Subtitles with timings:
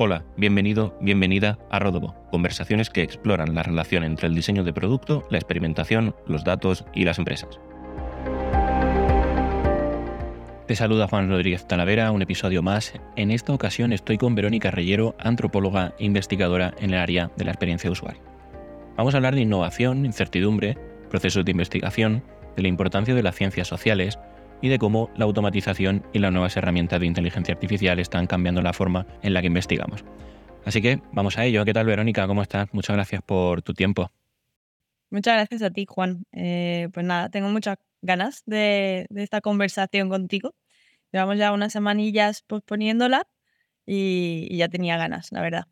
[0.00, 5.26] Hola, bienvenido, bienvenida a Rodobo, conversaciones que exploran la relación entre el diseño de producto,
[5.28, 7.58] la experimentación, los datos y las empresas.
[10.68, 12.92] Te saluda Juan Rodríguez Talavera, un episodio más.
[13.16, 17.50] En esta ocasión estoy con Verónica Reyero, antropóloga e investigadora en el área de la
[17.50, 18.22] experiencia usuario.
[18.96, 20.78] Vamos a hablar de innovación, incertidumbre,
[21.10, 22.22] procesos de investigación,
[22.54, 24.16] de la importancia de las ciencias sociales
[24.60, 28.72] y de cómo la automatización y las nuevas herramientas de inteligencia artificial están cambiando la
[28.72, 30.04] forma en la que investigamos.
[30.64, 31.64] Así que vamos a ello.
[31.64, 32.26] ¿Qué tal, Verónica?
[32.26, 32.68] ¿Cómo estás?
[32.72, 34.10] Muchas gracias por tu tiempo.
[35.10, 36.26] Muchas gracias a ti, Juan.
[36.32, 40.54] Eh, pues nada, tengo muchas ganas de, esta conversación contigo.
[41.12, 43.26] Llevamos ya unas semanillas posponiéndola
[43.86, 45.64] y, ya tenía ganas, la verdad.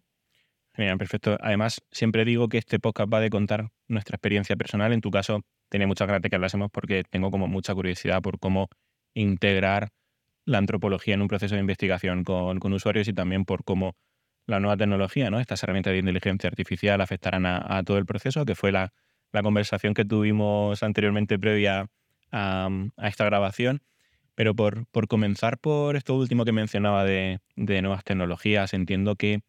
[0.73, 1.37] Genial, perfecto.
[1.41, 4.93] Además, siempre digo que este podcast va de contar nuestra experiencia personal.
[4.93, 8.39] En tu caso, tenía muchas ganas de que hablásemos porque tengo como mucha curiosidad por
[8.39, 8.69] cómo
[9.17, 9.89] integrar
[10.45, 13.97] la antropología en un proceso de investigación con, usuarios y también por cómo
[14.47, 15.41] la nueva tecnología, ¿no?
[15.41, 18.93] estas herramientas de inteligencia artificial afectarán a, todo el proceso, que fue la,
[19.43, 21.89] conversación que tuvimos anteriormente previa
[22.31, 22.69] a,
[23.03, 23.83] esta grabación.
[24.35, 29.41] Pero por, comenzar por esto último que mencionaba de, nuevas tecnologías, entiendo que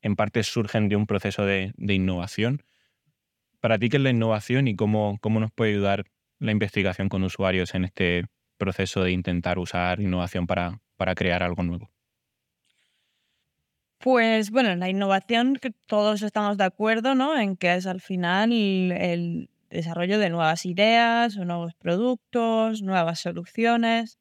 [0.00, 2.62] en parte surgen de un proceso de, de innovación
[3.60, 6.04] para ti, ¿qué es la innovación y cómo, cómo nos puede ayudar
[6.38, 8.24] la investigación con usuarios en este
[8.58, 11.90] proceso de intentar usar innovación para, para crear algo nuevo?
[14.00, 17.36] Pues bueno, la innovación, que todos estamos de acuerdo, ¿no?
[17.38, 24.18] En que es al final el desarrollo de nuevas ideas o nuevos productos, nuevas soluciones.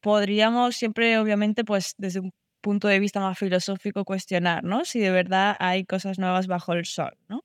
[0.00, 4.84] Podríamos siempre, obviamente, pues desde un punto de vista más filosófico, cuestionar, ¿no?
[4.86, 7.43] Si de verdad hay cosas nuevas bajo el sol, ¿no?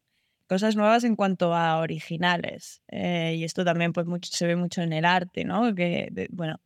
[0.49, 2.81] Cosas nuevas en cuanto a originales.
[2.87, 5.75] Eh, y esto también pues, se ve mucho en el arte, ¿no?
[5.75, 6.59] Que, bueno,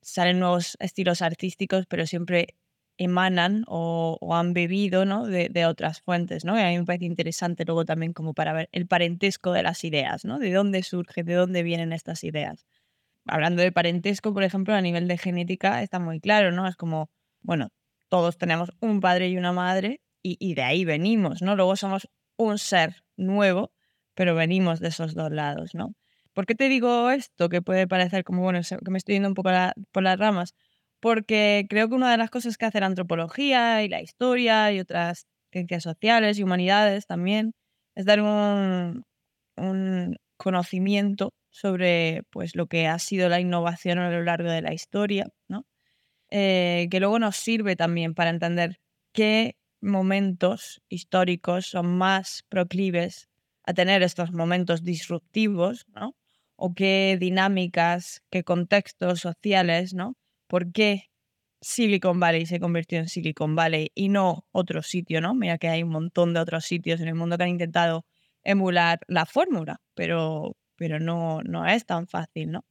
[0.00, 2.56] salen nuevos estilos artísticos, pero siempre
[2.96, 5.26] emanan o, han bebido ¿no?
[5.26, 6.56] de, de, otras fuentes, ¿no?
[6.58, 9.84] Y a mí me parece interesante luego también como para ver el parentesco de las
[9.84, 10.38] ideas, ¿no?
[10.38, 12.66] De dónde surge, de dónde vienen estas ideas.
[13.26, 16.68] Hablando de parentesco, por ejemplo, a nivel de genética está muy claro, ¿no?
[16.68, 17.10] Es como,
[17.42, 17.70] bueno,
[18.08, 21.56] todos tenemos un padre y una madre y, y de ahí venimos, ¿no?
[21.56, 23.72] Luego somos un ser nuevo,
[24.14, 25.94] pero venimos de esos dos lados, ¿no?
[26.38, 27.48] ¿Por qué te digo esto?
[27.48, 29.50] Que puede parecer como, bueno, que me estoy yendo un poco
[29.92, 30.54] por las ramas.
[31.00, 34.80] Porque creo que una de las cosas que hace la antropología y la historia y
[34.80, 37.54] otras ciencias sociales y humanidades también
[37.94, 39.04] es dar un,
[40.36, 45.26] conocimiento sobre pues, lo que ha sido la innovación a lo largo de la historia,
[45.48, 45.66] ¿no?
[46.30, 48.78] Eh, que luego nos sirve también para entender
[49.12, 53.28] qué momentos históricos son más proclives
[53.64, 56.16] a tener estos momentos disruptivos, ¿no?
[56.56, 60.16] O qué dinámicas, qué contextos sociales, ¿no?
[60.48, 61.10] ¿Por qué
[61.60, 65.34] Silicon Valley se convirtió en Silicon Valley y no otro sitio, ¿no?
[65.34, 68.04] Mira que hay un montón de otros sitios en el mundo que han intentado
[68.44, 72.64] emular la fórmula, pero, pero no, no es tan fácil, ¿no?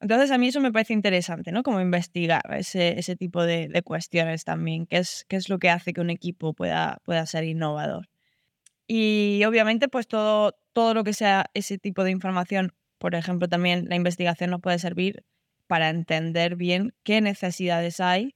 [0.00, 1.62] Entonces a mí eso me parece interesante, ¿no?
[1.62, 5.70] Como investigar ese, ese tipo de, de, cuestiones también, qué es, qué es lo que
[5.70, 8.08] hace que un equipo pueda, pueda ser innovador.
[8.86, 13.86] Y obviamente pues todo, todo lo que sea ese tipo de información, por ejemplo también
[13.88, 15.24] la investigación nos puede servir
[15.66, 18.34] para entender bien qué necesidades hay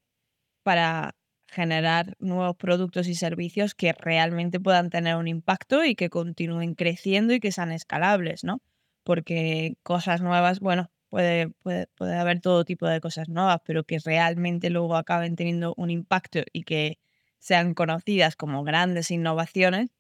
[0.63, 1.17] para
[1.49, 7.35] generar nuevos productos y servicios que realmente puedan tener un impacto y que continúen creciendo
[7.35, 8.61] y que sean escalables, ¿no?
[9.05, 13.99] Porque cosas nuevas, bueno, puede, puede, puede haber todo tipo de cosas nuevas, pero que
[13.99, 16.99] realmente luego acaben teniendo un impacto y que
[17.39, 19.91] sean conocidas como grandes innovaciones,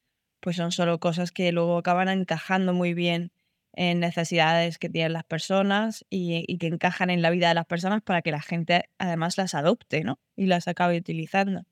[0.40, 3.30] pues son solo cosas que luego acaban encajando muy bien
[3.74, 7.66] en necesidades que tienen las personas y, y, que encajan en la vida de las
[7.66, 10.18] personas para que la gente además las adopte ¿no?
[10.34, 11.64] y las acabe utilizando.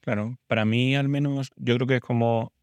[0.00, 2.54] Claro, para mí al menos yo creo que es como,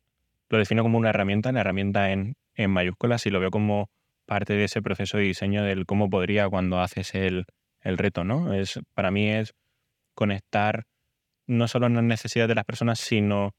[0.49, 3.91] lo defino como una herramienta, una herramienta en, en mayúsculas y lo veo como
[4.25, 7.45] parte de ese proceso de diseño del cómo podría cuando haces el,
[7.81, 8.53] el reto, ¿no?
[8.53, 9.53] Es, para mí es
[10.13, 10.85] conectar
[11.47, 13.53] no solo las necesidades de las personas, sino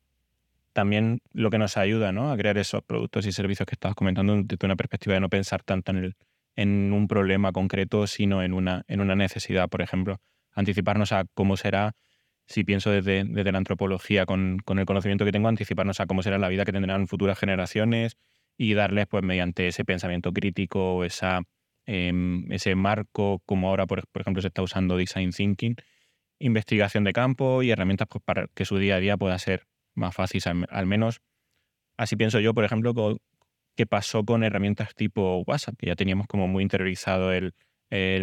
[0.72, 2.30] también lo que nos ayuda ¿no?
[2.30, 5.62] a crear esos productos y servicios que estabas comentando desde una perspectiva de no pensar
[5.62, 6.14] tanto en,
[6.54, 10.20] en un problema concreto, sino en una, en una necesidad, por ejemplo.
[10.52, 11.92] Anticiparnos a cómo será,
[12.46, 16.22] si pienso desde, desde la antropología, con, con, el conocimiento que tengo, anticiparnos a cómo
[16.22, 18.16] será la vida que tendrán futuras generaciones
[18.56, 21.43] y darles, pues, mediante ese pensamiento crítico, esa,
[21.87, 25.76] em, ese marco, como ahora, por, ejemplo, se está usando Design Thinking,
[26.38, 30.14] investigación de campo y herramientas pues, para que su día a día pueda ser más
[30.14, 31.20] fácil, al, menos.
[31.97, 32.94] Así pienso yo, por ejemplo,
[33.76, 37.55] qué pasó con herramientas tipo WhatsApp, que ya teníamos como muy interiorizado el,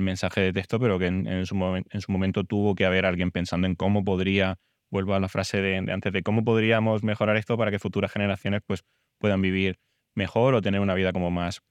[0.01, 3.65] mensaje de texto, pero que en, su en, su momento tuvo que haber alguien pensando
[3.65, 4.59] en cómo podría
[4.91, 8.61] vuelvo a la frase de, antes de cómo podríamos mejorar esto para que futuras generaciones
[8.65, 8.83] pues,
[9.17, 9.79] puedan vivir
[10.15, 11.61] mejor o tener una vida como más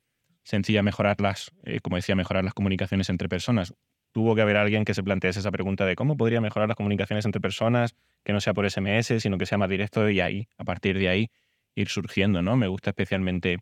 [0.44, 3.74] sencilla, mejorar las, eh, como decía, mejorar las comunicaciones entre personas.
[4.12, 7.24] Tuvo que haber alguien que se plantease esa pregunta de cómo podría mejorar las comunicaciones
[7.24, 7.94] entre personas,
[8.24, 11.08] que no sea por SMS, sino que sea más directo y ahí, a partir de
[11.08, 11.30] ahí,
[11.74, 12.56] ir surgiendo, ¿no?
[12.56, 13.58] Me gusta especialmente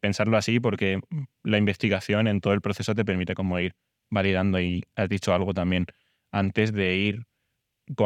[0.00, 1.00] pensarlo así porque
[1.42, 3.74] la investigación en todo el proceso te permite como ir
[4.10, 5.86] validando y has dicho algo también
[6.30, 7.26] antes de ir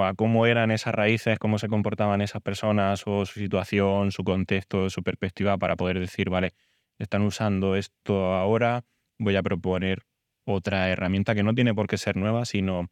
[0.02, 4.90] a cómo eran esas raíces, cómo se comportaban esas personas o su situación, su contexto,
[4.90, 6.54] su perspectiva para poder decir, vale,
[6.98, 8.84] están usando esto ahora,
[9.18, 10.02] voy a proponer
[10.44, 12.88] otra herramienta que no tiene por qué ser nueva, sino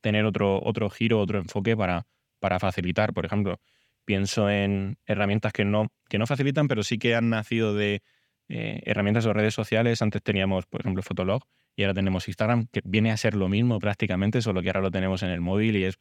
[0.00, 2.06] tener otro, otro giro, otro enfoque para,
[2.38, 3.12] para facilitar.
[3.12, 3.60] Por ejemplo,
[4.04, 8.02] pienso en herramientas que no, que no facilitan, pero sí que han nacido de
[8.48, 10.02] eh, herramientas o redes sociales.
[10.02, 11.44] Antes teníamos, por ejemplo, Fotolog
[11.76, 14.90] y ahora tenemos Instagram, que viene a ser lo mismo prácticamente, solo que ahora lo
[14.90, 15.98] tenemos en el móvil y es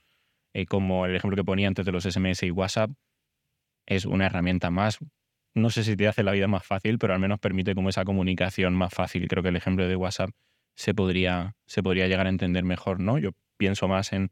[0.53, 2.91] eh, como el ejemplo que ponía antes de los SMS y WhatsApp,
[3.85, 4.99] es una herramienta más.
[5.55, 8.05] No sé si te hace la vida más fácil, pero al menos permite como esa
[8.05, 9.27] comunicación más fácil.
[9.27, 10.29] Creo que el ejemplo de WhatsApp
[10.75, 13.17] se podría, se podría llegar a entender mejor, ¿no?
[13.17, 14.29] Yo pienso más en,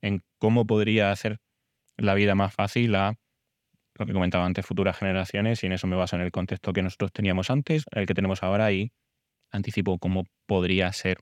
[0.00, 1.38] en cómo podría hacer
[1.96, 3.14] la vida más fácil a
[3.96, 6.82] lo que comentaba antes, futuras generaciones, y en eso me baso en el contexto que
[6.82, 8.92] nosotros teníamos antes, el que tenemos ahora, y
[9.54, 11.18] anticipo cómo podría ser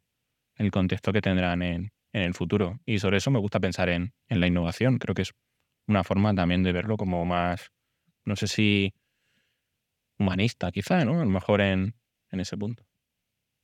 [0.57, 2.79] el contexto que tendrán en, el futuro.
[2.85, 4.99] Y sobre eso me gusta pensar en, la innovación.
[4.99, 5.33] Creo que es
[5.87, 7.71] una forma también de verlo como más,
[8.25, 8.93] no sé si
[10.19, 11.23] humanista, quizá, ¿no?
[11.23, 11.95] A lo mejor en,
[12.31, 12.85] ese punto.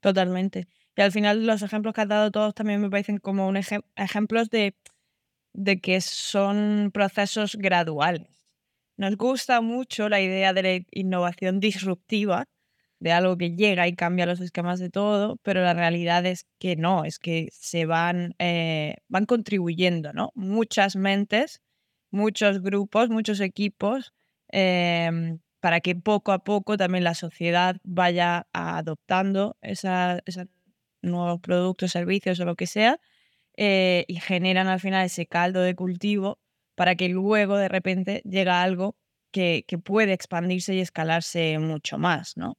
[0.00, 0.66] Totalmente.
[0.96, 3.58] Y al final los ejemplos que has dado todos también me parecen como un
[3.96, 4.74] ejemplos de,
[5.52, 8.28] de que son procesos graduales.
[8.96, 12.46] Nos gusta mucho la idea de la innovación disruptiva,
[13.00, 16.76] de algo que llega y cambia los esquemas de todo, pero la realidad es que
[16.76, 20.32] no, es que se van, eh, van contribuyendo, ¿no?
[20.34, 21.60] Muchas mentes,
[22.10, 24.12] muchos grupos, muchos equipos,
[24.48, 30.20] em, para que poco a poco también la sociedad vaya adoptando esos
[31.02, 32.98] nuevos productos, servicios o lo que sea,
[33.56, 36.38] eh, y generan al final ese caldo de cultivo
[36.76, 38.96] para que luego de repente llega algo
[39.32, 42.56] que, que puede expandirse y escalarse mucho más, ¿no?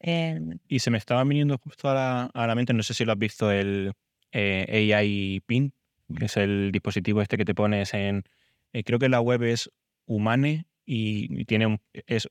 [0.00, 3.18] Em, y se me estaba viniendo justo a la, mente, no sé si lo has
[3.18, 3.92] visto, el
[4.32, 5.72] eh, AI PIN,
[6.16, 8.24] que es el dispositivo este que te pones en.
[8.72, 9.70] Eh, creo que la web es
[10.06, 11.80] Humane y, tiene un.
[11.92, 12.28] es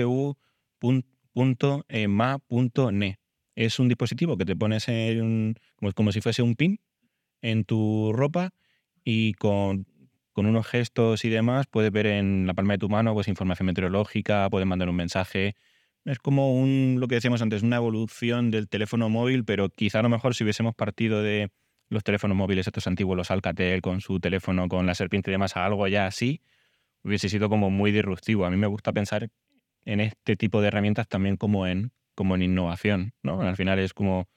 [0.00, 0.38] hu.ma.ne.
[3.54, 6.80] Es un dispositivo que te pones en, como, como si fuese un pin
[7.42, 8.50] en tu ropa
[9.04, 9.86] y con
[10.38, 13.66] con unos gestos y demás puedes ver en la palma de tu mano pues información
[13.66, 15.56] meteorológica, puedes mandar un mensaje,
[16.10, 20.02] es como un, lo que decíamos antes, una evolución del teléfono móvil, pero quizá a
[20.02, 21.50] lo mejor si hubiésemos partido de
[21.90, 25.56] los teléfonos móviles estos antiguos, los Alcatel, con su teléfono, con la serpiente y demás,
[25.56, 26.40] a algo ya así,
[27.02, 28.46] hubiese sido como muy disruptivo.
[28.46, 29.28] A mí me gusta pensar
[29.84, 33.42] en este tipo de herramientas también como en, como en innovación, ¿no?
[33.42, 34.28] Al final es como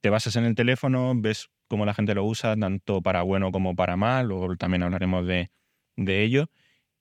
[0.00, 3.76] te basas en el teléfono, ves cómo la gente lo usa, tanto para bueno como
[3.76, 5.50] para mal, luego también hablaremos de,
[5.96, 6.50] de ello,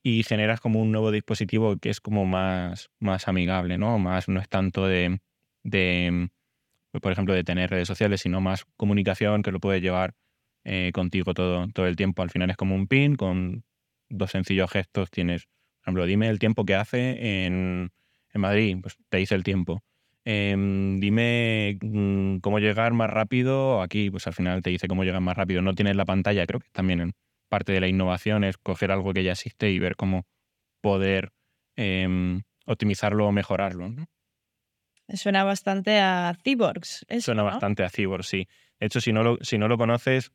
[0.03, 3.99] y generas como un nuevo dispositivo que es como más, más amigable, ¿no?
[3.99, 5.19] Más, no es tanto de,
[5.63, 6.29] de,
[6.91, 10.15] pues, por ejemplo, de tener redes sociales, sino más comunicación que lo puedes llevar
[10.63, 12.21] eh, contigo todo, todo el tiempo.
[12.21, 13.63] Al final es como un pin con
[14.09, 15.11] dos sencillos gestos.
[15.11, 17.91] Tienes, por ejemplo, dime el tiempo que hace en,
[18.33, 19.83] en Madrid, pues te dice el tiempo.
[20.25, 23.81] Em, dime mm, cómo llegar más rápido.
[23.81, 25.61] Aquí, pues al final te dice cómo llegar más rápido.
[25.61, 27.13] No tienes la pantalla, creo que también en,
[27.49, 30.25] parte de la innovación es coger algo que ya existe y ver cómo
[30.81, 31.31] poder
[31.75, 33.89] em, optimizarlo o mejorarlo.
[35.13, 37.05] Suena bastante a Cyborgs.
[37.19, 38.47] Suena bastante a Cyborgs, sí.
[38.79, 40.31] De hecho, si no lo, si no lo conoces,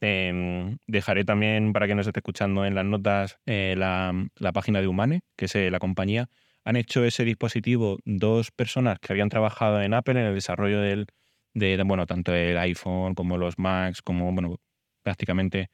[0.00, 4.12] em, dejaré también para que nos esté escuchando en las notas eh, la,
[4.54, 6.28] página de Humane, que es eh, la compañía.
[6.64, 11.06] Han hecho ese dispositivo dos personas que habían trabajado en Apple en el desarrollo del,
[11.54, 14.60] de, bueno, tanto el iPhone como los Macs, como, bueno,
[15.02, 15.70] prácticamente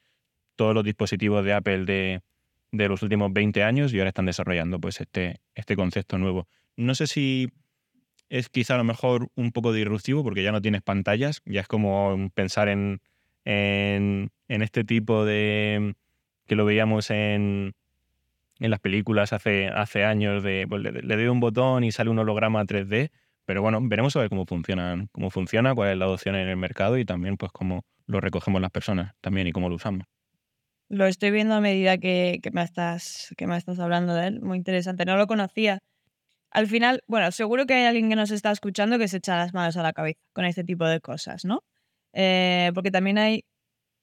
[0.59, 2.21] todos los dispositivos de Apple de,
[2.89, 6.49] los últimos 20 años y ahora están desarrollando pues este, este concepto nuevo.
[6.75, 7.47] No sé si
[8.27, 11.67] es quizá a lo mejor un poco disruptivo porque ya no tienes pantallas, ya es
[11.69, 12.99] como pensar en,
[13.45, 15.95] en, este tipo de
[16.45, 17.73] que lo veíamos en,
[18.59, 22.19] en las películas hace, hace años de pues, le, doy un botón y sale un
[22.19, 23.11] holograma 3D,
[23.45, 26.57] pero bueno, veremos a ver cómo funcionan, cómo funciona, cuál es la adopción en el
[26.57, 30.05] mercado y también pues cómo lo recogemos las personas también y cómo lo usamos.
[30.89, 34.41] Lo estoy viendo a medida que, me estás, que me estás hablando de él.
[34.41, 35.05] Muy interesante.
[35.05, 35.79] No lo conocía.
[36.51, 39.53] Al final, bueno, seguro que hay alguien que nos está escuchando que se echa las
[39.53, 41.63] manos a la cabeza con este tipo de cosas, ¿no?
[42.13, 43.43] Eh, porque también hay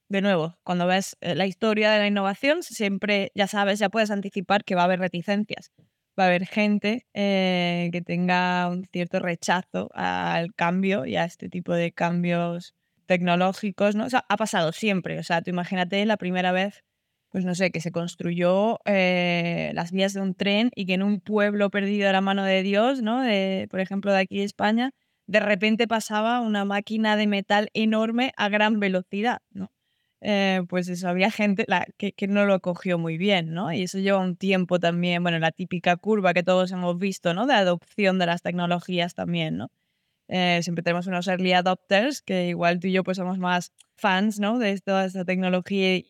[0.09, 4.11] de nuevo, cuando ves eh, la historia de la innovación, siempre ya sabes, ya puedes
[4.11, 5.71] anticipar que va a haber reticencias.
[6.19, 11.49] Va a haber gente eh, que tenga un cierto rechazo al cambio y a este
[11.49, 12.73] tipo de cambios
[13.07, 14.05] tecnológicos, ¿no?
[14.05, 15.19] O sea, ha pasado siempre.
[15.19, 16.83] O sea, tú imagínate la primera vez,
[17.31, 21.03] pues no sé, que se construyó eh, las vías de un tren y que en
[21.03, 23.21] un pueblo perdido a la mano de Dios, ¿no?
[23.21, 24.91] De, por ejemplo, de aquí de España,
[25.27, 29.71] de repente pasaba una máquina de metal enorme a gran velocidad, ¿no?
[30.21, 31.65] Eh, pues eso, había gente
[31.97, 33.71] que, que, no lo cogió muy bien, ¿no?
[33.71, 37.45] Y eso lleva un tiempo también, bueno, la típica curva que todos hemos visto, ¿no?
[37.45, 39.69] De adopción de las tecnologías también, ¿no?
[40.27, 44.39] Eh, siempre tenemos unos early adopters que igual tú y yo pues somos más fans,
[44.39, 44.59] ¿no?
[44.59, 46.07] De toda esta tecnología y,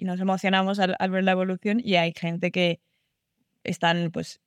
[0.00, 2.80] nos emocionamos al, ver la evolución y hay gente que
[3.64, 4.40] están, pues,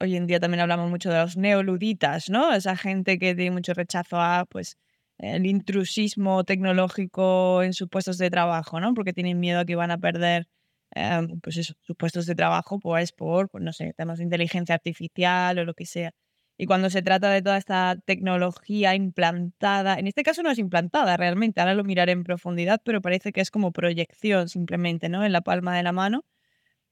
[0.00, 2.52] hoy en día también hablamos mucho de los neoluditas, ¿no?
[2.52, 4.78] Esa gente que tiene mucho rechazo a, pues,
[5.18, 8.94] el intrusismo tecnológico en sus puestos de trabajo, ¿no?
[8.94, 10.48] Porque tienen miedo a que van a perder,
[10.94, 14.74] em, pues eso, sus puestos de trabajo, pues, por, pues, no sé, temas de inteligencia
[14.74, 16.12] artificial o lo que sea.
[16.58, 21.16] Y cuando se trata de toda esta tecnología implantada, en este caso no es implantada
[21.16, 25.24] realmente, ahora lo miraré en profundidad, pero parece que es como proyección simplemente, ¿no?
[25.24, 26.24] En la palma de la mano.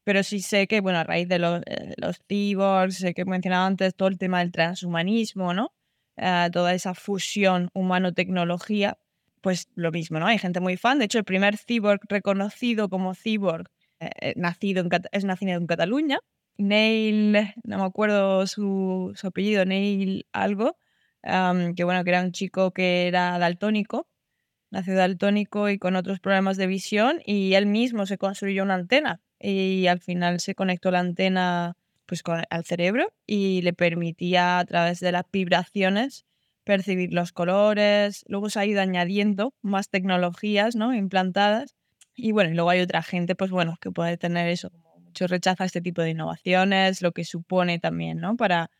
[0.04, 3.94] Pero sí sé que, bueno, a raíz de los, eh, los cyborgs, que mencionaba antes
[3.94, 5.72] todo el tema del transhumanismo, ¿no?
[6.16, 8.98] Eh, toda esa fusión humano-tecnología,
[9.40, 10.26] pues lo mismo, ¿no?
[10.26, 10.98] Hay gente muy fan.
[10.98, 13.68] De hecho, el primer cyborg reconocido como cyborg
[14.00, 16.18] eh, nacido en, es nacido en Cataluña,
[16.56, 17.32] Neil,
[17.64, 20.78] no me acuerdo su, apellido, Neil algo,
[21.22, 24.08] que bueno, que era un chico que era daltónico,
[24.70, 29.20] nació daltónico y con otros problemas de visión y él mismo se construyó una antena
[29.38, 35.00] y al final se conectó la antena pues al cerebro y le permitía a través
[35.00, 36.26] de las vibraciones
[36.64, 40.94] percibir los colores, luego se ha ido añadiendo más tecnologías ¿no?
[40.94, 41.74] implantadas
[42.14, 44.70] y bueno, y luego hay otra gente pues bueno que puede tener eso
[45.14, 48.36] mucho rechaza este tipo de innovaciones, lo que supone también, ¿no?
[48.36, 48.70] Para,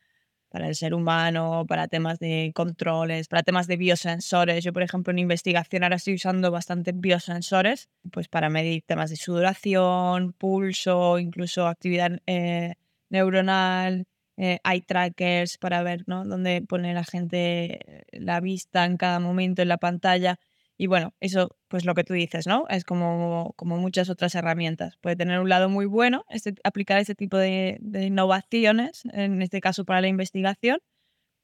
[0.51, 4.65] para el ser humano, para temas de controles, para temas de biosensores.
[4.65, 9.17] Yo, por ejemplo, en investigación ahora estoy usando bastantes biosensores, pues para medir temas de
[9.17, 12.75] sudoración, pulso, incluso actividad eh,
[13.11, 16.25] neuronal, eh, eye trackers para ver, ¿no?
[16.25, 20.41] Dónde pone la gente la vista en cada momento en la pantalla.
[20.77, 22.67] Y bueno, eso, pues lo que tú dices, ¿no?
[22.69, 24.97] Es como, como muchas otras herramientas.
[24.97, 29.85] Puede tener un lado muy bueno este, aplicar este tipo de, innovaciones, en este caso
[29.85, 30.81] para la investigación,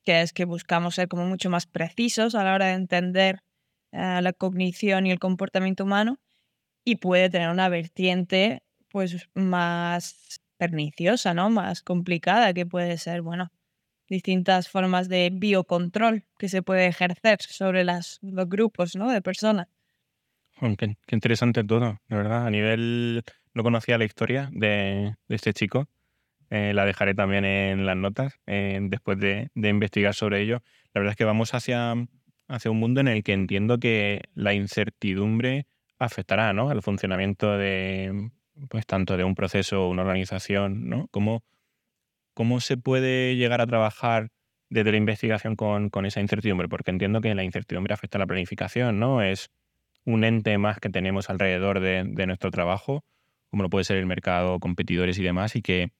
[0.05, 3.43] que es que buscamos ser como mucho más precisos a la hora de entender
[3.93, 6.19] eh, la cognición y el comportamiento humano.
[6.85, 11.51] Y puede tener una vertiente, pues, más perniciosa, ¿no?
[11.51, 13.53] Más complicada, que puede ser, bueno,
[14.11, 19.69] distintas formas de biocontrol que se puede ejercer sobre las, los grupos de personas.
[20.77, 22.47] Qué, interesante todo, de verdad.
[22.47, 23.23] A nivel,
[23.55, 25.89] no conocía la historia de, este chico.
[26.51, 30.63] Eh, la dejaré también en las notas eh, después de, investigar sobre ello.
[30.93, 31.95] La verdad es que vamos hacia,
[32.49, 35.67] hacia un mundo en el que entiendo que la incertidumbre
[35.99, 36.69] afectará ¿no?
[36.69, 38.31] al funcionamiento de
[38.69, 41.09] pues tanto de un proceso o una organización, ¿no?
[41.09, 41.45] Como
[42.41, 44.31] ¿Cómo se puede llegar a trabajar
[44.71, 46.71] desde la investigación con, esa incertidumbre?
[46.71, 49.21] Porque entiendo que la incertidumbre afecta a la planificación, ¿no?
[49.21, 49.51] Es
[50.07, 53.05] un ente más que tenemos alrededor de, nuestro trabajo,
[53.51, 55.91] como lo puede ser el mercado, competidores y demás, y que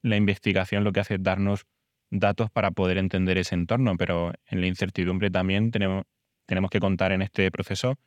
[0.00, 1.66] la investigación lo que hace es darnos
[2.08, 6.04] datos para poder entender ese entorno, pero en la incertidumbre también tenemos,
[6.46, 7.98] tenemos que contar en este proceso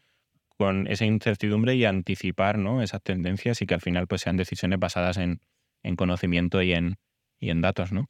[0.57, 2.81] con esa incertidumbre y anticipar ¿no?
[2.81, 5.39] esas tendencias y que al final pues, sean decisiones basadas en
[5.95, 6.97] conocimiento y en,
[7.43, 8.09] y en datos, ¿no?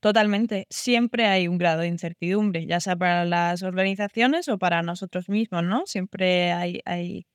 [0.00, 0.66] Totalmente.
[0.68, 5.62] Siempre hay un grado de incertidumbre, ya sea para las organizaciones o para nosotros mismos,
[5.62, 5.86] ¿no?
[5.86, 7.26] Siempre hay, hay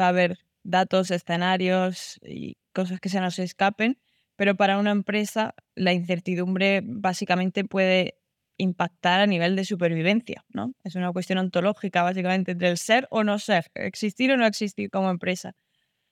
[0.00, 3.98] va a haber datos, escenarios y cosas que se nos escapen,
[4.36, 8.18] pero para una empresa la incertidumbre básicamente puede
[8.58, 10.72] impactar a nivel de supervivencia, ¿no?
[10.84, 14.90] Es una cuestión ontológica básicamente entre el ser o no ser, existir o no existir
[14.90, 15.54] como empresa.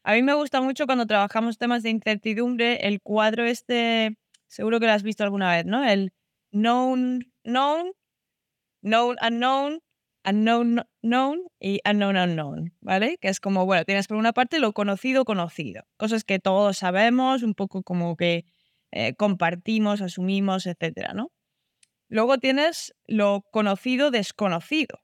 [0.06, 4.86] A mí me gusta mucho cuando trabajamos temas de incertidumbre, el cuadro este, seguro que
[4.86, 5.82] lo has visto alguna vez, ¿no?
[5.82, 6.12] El
[6.52, 7.90] known, known,
[8.82, 9.80] known, unknown,
[10.24, 13.18] unknown, known y unknown, unknown, ¿vale?
[13.20, 17.42] Que es como, bueno, tienes por una parte lo conocido, conocido, cosas que todos sabemos,
[17.42, 18.44] un poco como que
[18.92, 21.32] eh, compartimos, asumimos, etcétera, ¿no?
[22.08, 25.00] Luego tienes lo conocido, desconocido.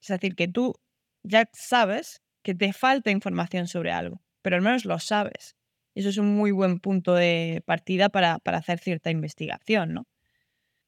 [0.00, 0.72] Es decir, que tú
[1.22, 5.54] ya sabes que te falta información sobre algo, pero al menos lo sabes.
[5.94, 10.06] Eso es un muy buen punto de partida para, hacer cierta investigación, ¿no?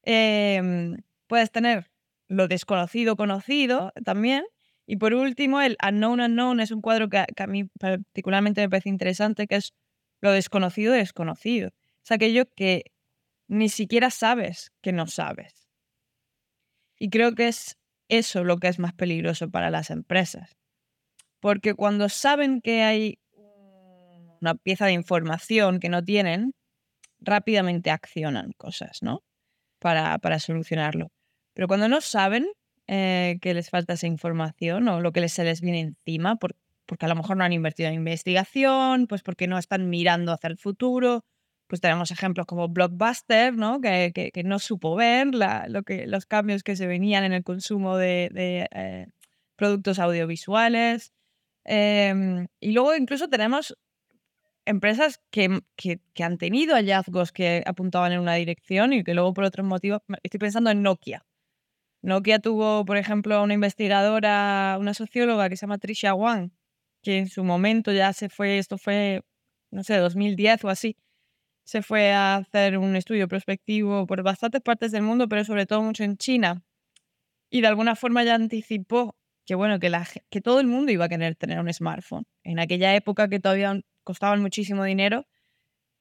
[0.05, 1.91] Em, puedes tener
[2.29, 4.45] lo desconocido conocido también,
[4.87, 8.89] Y por último, el Unknown Unknown es un cuadro que, a mí particularmente me parece
[8.89, 9.75] interesante, que es
[10.23, 11.73] lo desconocido desconocido.
[12.03, 12.85] Es aquello que
[13.49, 15.69] ni siquiera sabes que no sabes.
[16.99, 17.77] Y creo que es
[18.09, 20.60] eso lo que es más peligroso para las empresas.
[21.41, 23.19] Porque cuando saben que hay
[24.41, 26.55] una pieza de información que no tienen,
[27.21, 29.23] rápidamente accionan cosas, ¿no?
[29.79, 31.09] Para, para solucionarlo.
[31.55, 32.47] Pero cuando no saben
[32.87, 37.09] eh, que les falta esa información o lo que se les viene encima, porque a
[37.09, 41.25] lo mejor no han invertido en investigación, pues porque no están mirando hacia el futuro,
[41.71, 43.81] pues tenemos ejemplos como Blockbuster, ¿no?
[43.81, 47.97] Que, que, no supo ver lo que, los cambios que se venían en el consumo
[47.97, 49.07] de, eh,
[49.55, 51.13] productos audiovisuales.
[51.65, 53.77] Em, y luego incluso tenemos
[54.67, 59.45] empresas que, que, han tenido hallazgos que apuntaban en una dirección y que luego por
[59.45, 61.27] otros motivos, estoy pensando en Nokia.
[62.03, 66.51] Nokia tuvo, por ejemplo, una investigadora, una socióloga que se llama Trisha Wang,
[67.03, 69.23] que en su momento ya se fue, esto fue,
[69.71, 70.97] no sé, 2010 o así,
[71.65, 75.83] se fue a hacer un estudio prospectivo por bastantes partes del mundo, pero sobre todo
[75.83, 76.63] mucho en China.
[77.51, 79.17] Y de alguna forma ya anticipó
[79.51, 82.25] que, bueno, que, la, que todo el mundo iba a querer tener un smartphone.
[82.45, 85.27] En aquella época que todavía costaban muchísimo dinero.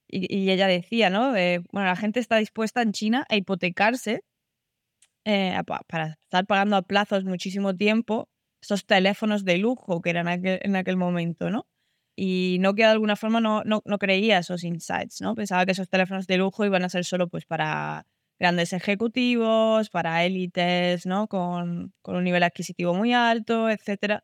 [0.08, 1.32] Y, ella decía, ¿no?
[1.32, 4.24] bueno, la gente está dispuesta en China a hipotecarse
[5.25, 8.29] eh, para estar pagando a plazos muchísimo tiempo
[8.62, 11.65] esos teléfonos de lujo que eran en aquel momento, ¿no?
[12.15, 15.34] y Nokia de alguna forma no, no, no, creía esos insights, ¿no?
[15.34, 18.06] Pensaba que esos teléfonos de lujo iban a ser solo pues para
[18.39, 21.27] grandes ejecutivos, para élites, ¿no?
[21.27, 24.22] Con, con, un nivel adquisitivo muy alto, etc.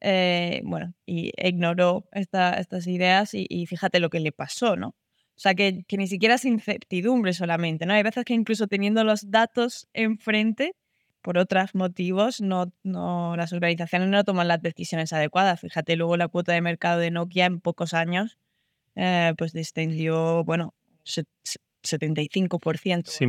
[0.00, 4.88] Eh, bueno, y ignoró esta, estas ideas y, y, fíjate lo que le pasó, ¿no?
[4.88, 7.94] O sea, que, que, ni siquiera es incertidumbre solamente, ¿no?
[7.94, 10.74] Hay veces que incluso teniendo los datos enfrente,
[11.22, 15.60] por otros motivos no, no, las organizaciones no toman las decisiones adecuadas.
[15.60, 18.38] Fíjate, luego la cuota de mercado de Nokia en pocos años
[18.96, 20.74] eh, pues descendió, bueno,
[21.82, 23.10] 75%.
[23.10, 23.26] Sí,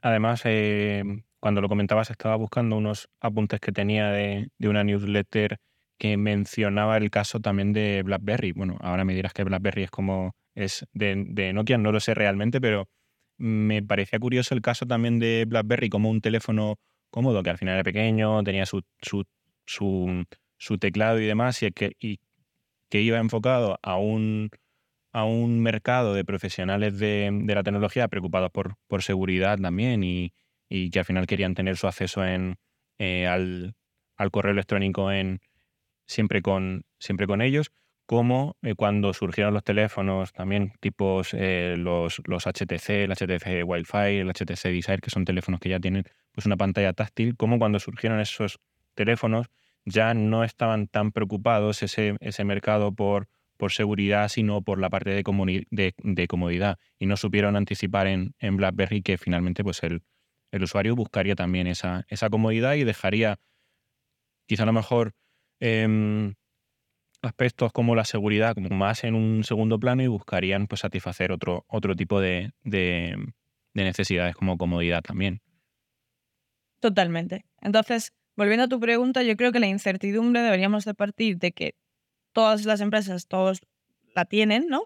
[0.00, 1.02] además, eh,
[1.40, 5.58] cuando lo comentabas estaba buscando unos apuntes que tenía de, una newsletter
[5.98, 8.52] que mencionaba el caso también de BlackBerry.
[8.52, 12.60] Bueno, ahora me dirás que BlackBerry es como es de, Nokia, no lo sé realmente,
[12.60, 12.88] pero
[13.36, 16.76] me parecía curioso el caso también de BlackBerry como un teléfono
[17.10, 19.26] cómodo, que al final era pequeño, tenía su, su,
[19.66, 22.20] su, teclado y demás, y que, y
[22.88, 24.50] que iba enfocado a un,
[25.14, 30.34] a un mercado de profesionales de, de la tecnología preocupados por, por seguridad también y,
[30.68, 32.56] y, que al final querían tener su acceso en,
[32.98, 33.76] eh, al,
[34.16, 35.40] al, correo electrónico en,
[36.04, 37.70] siempre, con, siempre con ellos,
[38.06, 44.18] como eh, cuando surgieron los teléfonos también tipos eh, los, los HTC, el HTC Wi-Fi,
[44.18, 47.78] el HTC Desire, que son teléfonos que ya tienen pues una pantalla táctil, como cuando
[47.78, 48.58] surgieron esos
[48.94, 49.46] teléfonos
[49.84, 55.10] ya no estaban tan preocupados ese, ese mercado por, por seguridad, sino por la parte
[55.10, 56.78] de, de, comodidad.
[56.98, 60.02] Y no supieron anticipar en, en BlackBerry que finalmente pues el,
[60.50, 63.38] el, usuario buscaría también esa, esa comodidad y dejaría
[64.46, 65.14] quizá a lo mejor
[65.60, 66.34] em,
[67.22, 71.64] aspectos como la seguridad como más en un segundo plano y buscarían pues satisfacer otro,
[71.68, 73.16] otro tipo de, de
[73.74, 75.40] necesidades como comodidad también.
[76.80, 77.46] Totalmente.
[77.62, 81.74] Entonces, volviendo a tu pregunta, yo creo que la incertidumbre deberíamos de partir de que
[82.34, 83.62] todas las empresas, todos
[84.14, 84.84] la tienen, ¿no?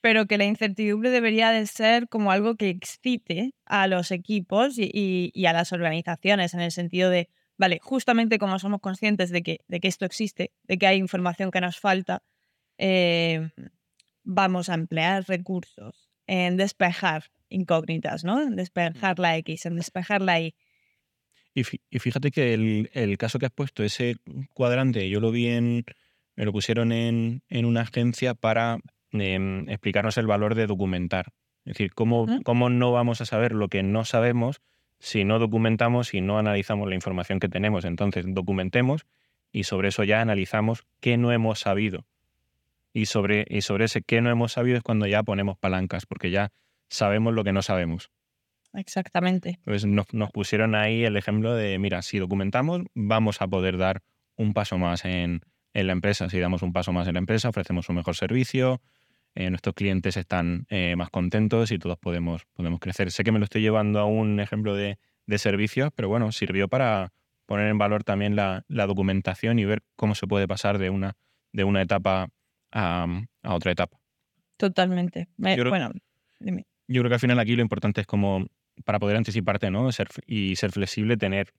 [0.00, 5.32] Pero que la incertidumbre debería de ser como algo que excite a los equipos y,
[5.46, 9.80] a las organizaciones en el sentido de, vale, justamente como somos conscientes de que, de
[9.80, 12.22] que esto existe, de que hay información que nos falta,
[12.78, 13.48] eh,
[14.22, 18.42] vamos a emplear recursos en despejar incógnitas, ¿no?
[18.42, 20.54] En despejar la X, en despejar la Y.
[21.54, 21.64] Y,
[21.98, 24.16] fíjate que el, caso que has puesto, ese
[24.52, 25.86] cuadrante, yo lo vi en,
[26.36, 28.78] me lo pusieron en, una agencia para
[29.12, 31.32] em, explicarnos el valor de documentar.
[31.64, 34.60] Es decir, cómo, cómo no vamos a saber lo que no sabemos
[34.98, 37.84] si no documentamos y no analizamos la información que tenemos.
[37.84, 39.06] Entonces, documentemos
[39.52, 42.04] y sobre eso ya analizamos qué no hemos sabido.
[42.92, 46.30] Y sobre, y sobre ese qué no hemos sabido es cuando ya ponemos palancas, porque
[46.30, 46.52] ya
[46.88, 48.10] sabemos lo que no sabemos.
[48.72, 49.58] Exactamente.
[49.64, 54.02] Pues nos, pusieron ahí el ejemplo de, mira, si documentamos, vamos a poder dar
[54.36, 55.40] un paso más en,
[55.84, 56.28] la empresa.
[56.28, 58.80] Si damos un paso más en la empresa, ofrecemos un mejor servicio,
[59.34, 63.10] eh, nuestros clientes están eh, más contentos y todos podemos, podemos crecer.
[63.10, 66.68] Sé que me lo estoy llevando a un ejemplo de, de servicios, pero bueno, sirvió
[66.68, 67.12] para
[67.46, 71.16] poner en valor también la, documentación y ver cómo se puede pasar de una,
[71.52, 72.28] de una etapa
[72.72, 73.06] a,
[73.44, 73.98] otra etapa.
[74.56, 75.28] Totalmente.
[75.36, 75.90] bueno,
[76.40, 78.46] Yo creo que al final aquí lo importante es como
[78.84, 79.90] para poder anticiparte ¿no?
[79.92, 81.52] ser, y ser flexible, tener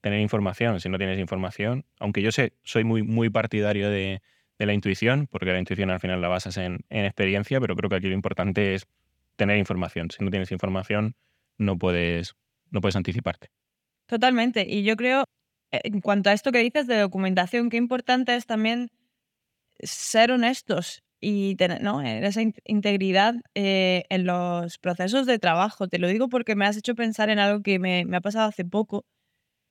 [0.00, 0.80] tener información.
[0.80, 4.22] Si no tienes información, aunque yo sé, soy muy, muy partidario de,
[4.58, 8.08] la intuición, porque la intuición al final la basas en, experiencia, pero creo que aquí
[8.08, 8.86] lo importante es
[9.36, 10.10] tener información.
[10.10, 11.14] Si no tienes información,
[11.56, 12.34] no puedes,
[12.70, 13.48] no puedes anticiparte.
[14.04, 14.66] Totalmente.
[14.68, 15.24] Y yo creo,
[15.70, 18.90] eh, en cuanto a esto que dices de documentación, qué importante es también
[19.82, 22.02] ser honestos y tener ¿no?
[22.02, 25.88] esa integridad eh, en los procesos de trabajo.
[25.88, 28.46] Te lo digo porque me has hecho pensar en algo que me, me ha pasado
[28.46, 29.06] hace poco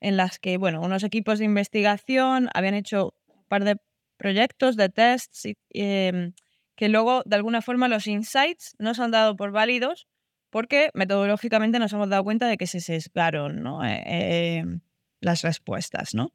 [0.01, 3.77] en las que, bueno, unos equipos de investigación habían hecho un par de
[4.17, 6.33] proyectos, de tests, em,
[6.75, 10.07] que luego, de alguna forma, los insights no se han dado por válidos
[10.49, 13.85] porque metodológicamente nos hemos dado cuenta de que se sesgaron ¿no?
[13.85, 14.81] Eh, em,
[15.21, 16.33] las respuestas, ¿no?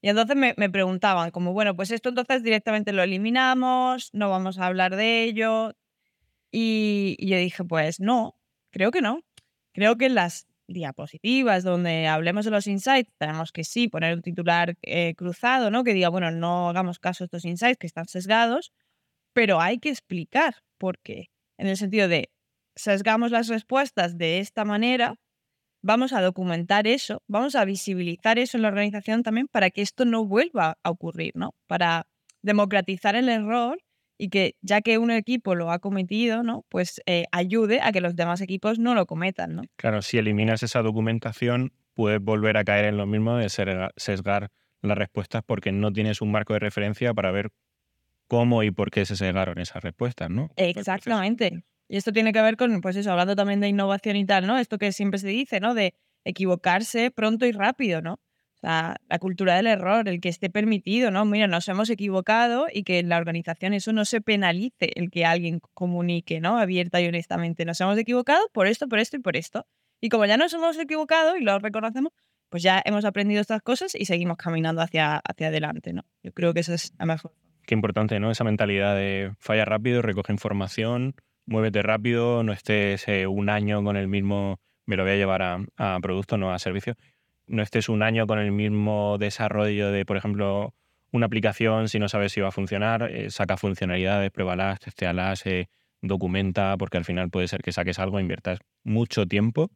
[0.00, 4.58] Y entonces me, me, preguntaban, como, bueno, pues esto entonces directamente lo eliminamos, no vamos
[4.58, 5.74] a hablar de ello.
[6.50, 8.36] Y, y yo dije, pues no,
[8.70, 9.22] creo que no.
[9.72, 14.76] Creo que las diapositivas donde hablemos de los insights, tenemos que sí poner un titular
[14.82, 15.84] eh, cruzado, ¿no?
[15.84, 18.72] Que diga, bueno, no hagamos caso a estos insights que están sesgados,
[19.32, 21.26] pero hay que explicar por qué.
[21.58, 22.30] En el sentido de,
[22.76, 25.16] sesgamos las respuestas de esta manera,
[25.82, 30.04] vamos a documentar eso, vamos a visibilizar eso en la organización también para que esto
[30.04, 31.54] no vuelva a ocurrir, ¿no?
[31.66, 32.06] Para
[32.42, 33.78] democratizar el error
[34.18, 36.64] y que ya que un equipo lo ha cometido, ¿no?
[36.68, 39.62] Pues eh, ayude a que los demás equipos no lo cometan, ¿no?
[39.76, 44.50] Claro, si eliminas esa documentación, puedes volver a caer en lo mismo de sesgar
[44.82, 47.50] las respuestas porque no tienes un marco de referencia para ver
[48.28, 50.50] cómo y por qué se sesgaron esas respuestas, ¿no?
[50.56, 51.64] Exactamente.
[51.88, 54.58] Y esto tiene que ver con, pues eso, hablando también de innovación y tal, ¿no?
[54.58, 55.74] Esto que siempre se dice, ¿no?
[55.74, 58.18] De equivocarse pronto y rápido, ¿no?
[58.64, 61.24] La, cultura del error, el que esté permitido, ¿no?
[61.24, 65.26] Mira, nos hemos equivocado y que en la organización eso no se penalice el que
[65.26, 66.58] alguien comunique, ¿no?
[66.58, 69.66] Abierta y honestamente, nos hemos equivocado por esto, por esto y por esto.
[70.00, 72.12] Y como ya nos hemos equivocado y lo reconocemos,
[72.48, 76.02] pues ya hemos aprendido estas cosas y seguimos caminando hacia, hacia adelante, ¿no?
[76.22, 77.32] Yo creo que eso es la mejor.
[77.66, 78.30] Qué importante, ¿no?
[78.30, 81.14] Esa mentalidad de falla rápido, recoge información,
[81.46, 85.42] muévete rápido, no estés eh, un año con el mismo, me lo voy a llevar
[85.42, 86.94] a, a producto, no a servicio
[87.46, 90.74] no estés un año con el mismo desarrollo de, por ejemplo,
[91.12, 95.68] una aplicación si no sabes si va a funcionar, eh, saca funcionalidades, pruébalas, testealas, eh,
[96.00, 99.70] documenta, porque al final puede ser que saques algo, inviertas mucho tiempo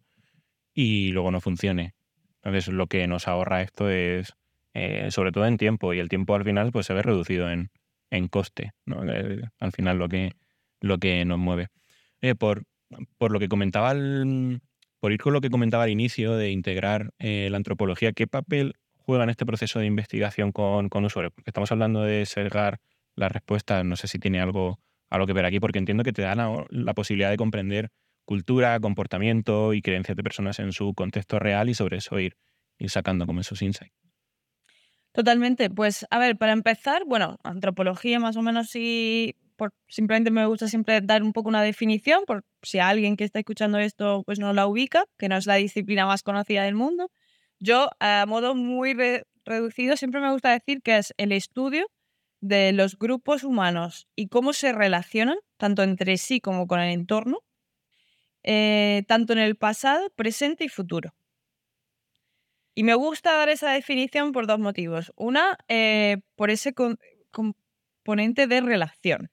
[0.74, 1.94] y luego no funcione.
[2.42, 4.35] Entonces lo que nos ahorra esto es,
[4.74, 7.70] eh, sobre todo en tiempo, y el tiempo al final pues se ve reducido en,
[8.11, 9.02] en coste, ¿no?
[9.59, 10.33] al final lo que,
[10.81, 11.68] lo que nos mueve.
[12.38, 12.64] por,
[13.18, 14.61] por lo que comentaba el,
[15.00, 18.74] por ir con lo que comentaba al inicio de integrar eh, la antropología, ¿qué papel
[18.96, 21.32] juega en este proceso de investigación con, con usuarios?
[21.34, 22.80] Porque estamos hablando de sesgar
[23.14, 24.80] las respuestas, no sé si tiene algo,
[25.11, 27.90] algo que ver aquí, porque entiendo que te dan la, posibilidad de comprender
[28.24, 32.37] cultura, comportamiento y creencias de personas en su contexto real y sobre eso ir,
[32.78, 33.94] ir sacando como esos insights.
[35.12, 35.70] Totalmente.
[35.70, 39.34] Pues a ver, para empezar, bueno, antropología más o menos sí
[39.88, 43.79] simplemente me gusta siempre dar un poco una definición, por si alguien que está escuchando
[43.79, 47.11] esto pues no la ubica, que no es la disciplina más conocida del mundo.
[47.61, 48.94] Yo, a modo muy
[49.44, 51.87] reducido, siempre me gusta decir que es el estudio
[52.40, 57.40] de los grupos humanos y cómo se relacionan, tanto entre sí como con el entorno,
[58.44, 61.14] eh, tanto en el pasado, presente y futuro.
[62.75, 65.12] Y me gusta dar esa definición por dos motivos.
[65.16, 66.73] Una, eh, por ese
[67.33, 69.31] componente de relación.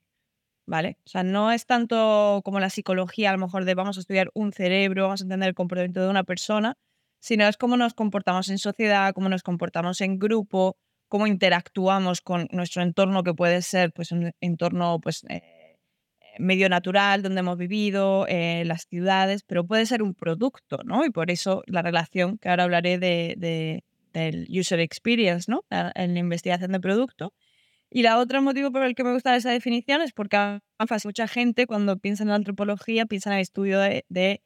[0.66, 0.98] ¿Vale?
[1.06, 4.30] O sea, no es tanto como la psicología, a lo mejor de vamos a estudiar
[4.34, 6.76] un cerebro, vamos a entender el comportamiento de una persona,
[7.20, 10.76] sino es cómo nos comportamos en sociedad, cómo nos comportamos en grupo,
[11.08, 15.78] cómo interactuamos con nuestro entorno, que puede ser pues, un entorno pues, eh,
[16.38, 21.04] medio natural, donde hemos vivido, eh, las ciudades, pero puede ser un producto, ¿no?
[21.04, 25.64] Y por eso la relación, que ahora hablaré de, del user experience, ¿no?
[25.70, 27.32] En la investigación de producto,
[27.90, 30.60] y la otro motivo por el que me gusta esa definición es porque
[31.04, 34.42] mucha gente cuando piensa en antropología piensa en el estudio de,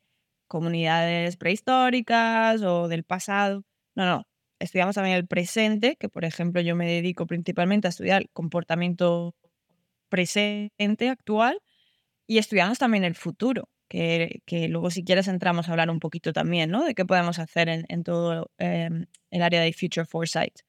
[0.49, 3.63] comunidades prehistóricas o del pasado.
[3.95, 4.27] No, no.
[4.59, 9.35] Estudiamos también el presente, que por ejemplo yo me dedico principalmente a estudiar comportamiento
[10.09, 11.61] presente, actual,
[12.27, 16.71] y estudiamos también el futuro, que, luego si quieres entramos a hablar un poquito también,
[16.71, 16.85] ¿no?
[16.85, 20.61] De qué podemos hacer en, en todo em, el área de Future Foresight.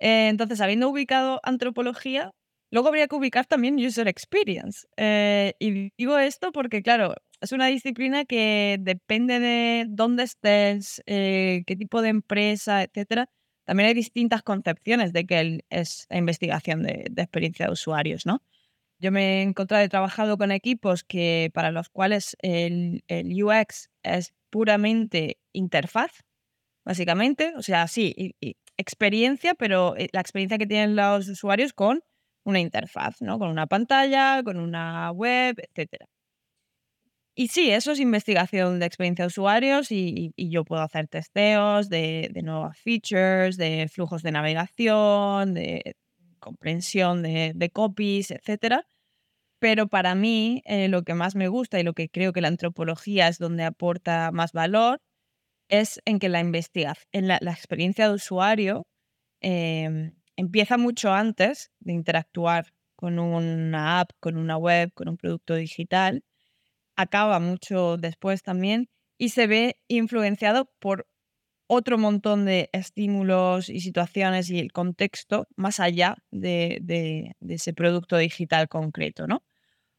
[0.00, 2.32] Eh, entonces, habiendo ubicado antropología,
[2.70, 4.86] luego habría que ubicar también user experience.
[4.96, 11.62] Eh, y digo esto porque, claro, es una disciplina que depende de dónde estés, eh,
[11.66, 13.28] qué tipo de empresa, etcétera.
[13.64, 18.42] También hay distintas concepciones de que es la investigación de, experiencia de usuarios, ¿no?
[18.98, 24.34] Yo me he encontrado, he trabajado con equipos que para los cuales el, UX es
[24.50, 26.10] puramente interfaz,
[26.84, 27.54] básicamente.
[27.56, 28.34] O sea, sí,
[28.80, 32.02] experiencia, pero eh, la experiencia que tienen los usuarios con
[32.44, 33.38] una interfaz, ¿no?
[33.38, 36.04] Con una pantalla, con una web, etc.
[37.34, 42.30] Y sí, eso es investigación de experiencia de usuarios y, yo puedo hacer testeos de,
[42.42, 45.96] nuevas features, de flujos de navegación, de
[46.38, 48.82] comprensión de, copies, etc.
[49.58, 52.48] Pero para mí eh, lo que más me gusta y lo que creo que la
[52.48, 55.00] antropología es donde aporta más valor
[55.70, 58.86] es en que la investigación, la, experiencia de usuario
[59.40, 65.54] em, empieza mucho antes de interactuar con una app, con una web, con un producto
[65.54, 66.22] digital,
[66.96, 71.06] acaba mucho después también y se ve influenciado por
[71.66, 78.68] otro montón de estímulos y situaciones y el contexto más allá de, ese producto digital
[78.68, 79.44] concreto, ¿no?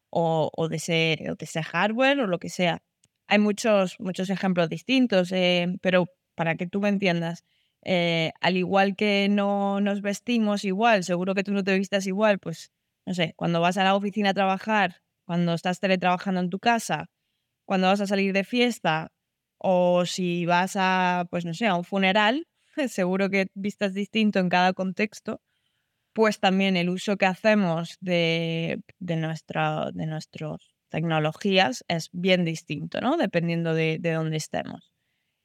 [0.10, 2.84] O, de ese hardware o lo que sea.
[3.32, 7.46] Hay muchos, muchos ejemplos distintos, eh, pero para que tú me entiendas,
[7.82, 12.40] eh, al igual que no nos vestimos igual, seguro que tú no te vistas igual,
[12.40, 12.74] pues
[13.06, 17.06] no sé, cuando vas a la oficina a trabajar, cuando estás teletrabajando en tu casa,
[17.66, 19.14] cuando vas a salir de fiesta
[19.58, 22.48] o si vas a, pues no sé, a un funeral,
[22.90, 25.42] seguro que vistas distinto en cada contexto,
[26.14, 33.02] pues también el uso que hacemos de, de, nuestra, de nuestros tecnologías es bien distinto,
[33.02, 33.18] ¿no?
[33.18, 34.92] Dependiendo de, dónde estemos.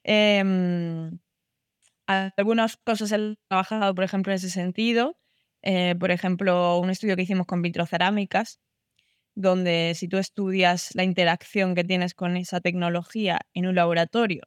[0.04, 1.18] Em,
[2.06, 5.16] algunas cosas he trabajado, por ejemplo, en ese sentido.
[5.62, 8.60] Eh, por ejemplo, un estudio que hicimos con vitrocerámicas,
[9.34, 14.42] donde si tú estudias la interacción que tienes con esa tecnología en un laboratorio,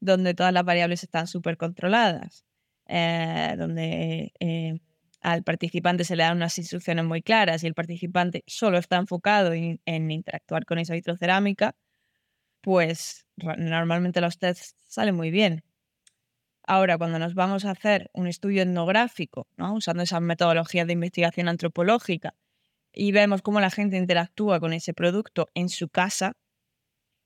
[0.00, 2.44] donde todas las variables están súper controladas,
[2.88, 4.80] eh, donde eh,
[5.20, 9.52] al participante se le dan unas instrucciones muy claras y el participante solo está enfocado
[9.52, 11.74] en, interactuar con esa vitrocerámica,
[12.60, 15.64] pues normalmente los tests salen muy bien.
[16.64, 19.74] Ahora, cuando nos vamos a hacer un estudio etnográfico, ¿no?
[19.74, 22.34] usando esas metodologías de investigación antropológica,
[22.92, 26.32] y vemos cómo la gente interactúa con ese producto en su casa,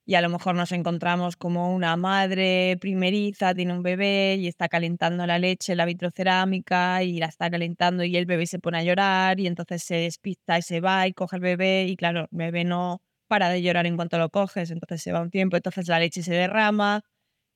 [0.05, 4.69] y a lo mejor nos encontramos como una madre primeriza tiene un bebé y está
[4.69, 8.83] calentando la leche la vitrocerámica y la está calentando y el bebé se pone a
[8.83, 12.29] llorar y entonces se despista y se va y coge el bebé y claro, el
[12.33, 15.89] bebé no para de llorar en cuanto lo coges, entonces se va un tiempo, entonces
[15.89, 17.03] la leche se derrama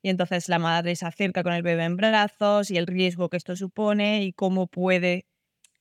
[0.02, 3.37] y entonces la madre se acerca con el bebé en brazos y el riesgo que
[3.37, 5.26] esto supone y cómo puede,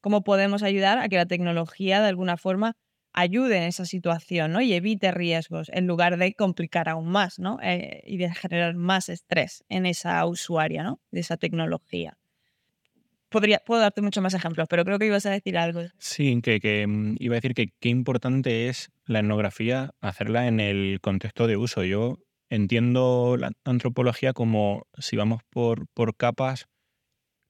[0.01, 2.75] cómo podemos ayudar a que la tecnología de alguna forma
[3.15, 4.61] ayude en esa situación ¿no?
[4.61, 7.57] y evite riesgos en lugar de complicar aún más ¿no?
[7.63, 10.99] Eh, y de generar más estrés en esa usuaria ¿no?
[11.11, 12.17] de esa tecnología.
[13.29, 15.81] Podría, puedo darte muchos más ejemplos, pero creo que ibas a decir algo.
[15.97, 20.59] Sí, que, que mm, iba a decir que qué importante es la etnografía hacerla en
[20.59, 21.83] el contexto de uso.
[21.83, 26.67] Yo entiendo la antropología como si vamos por, por capas,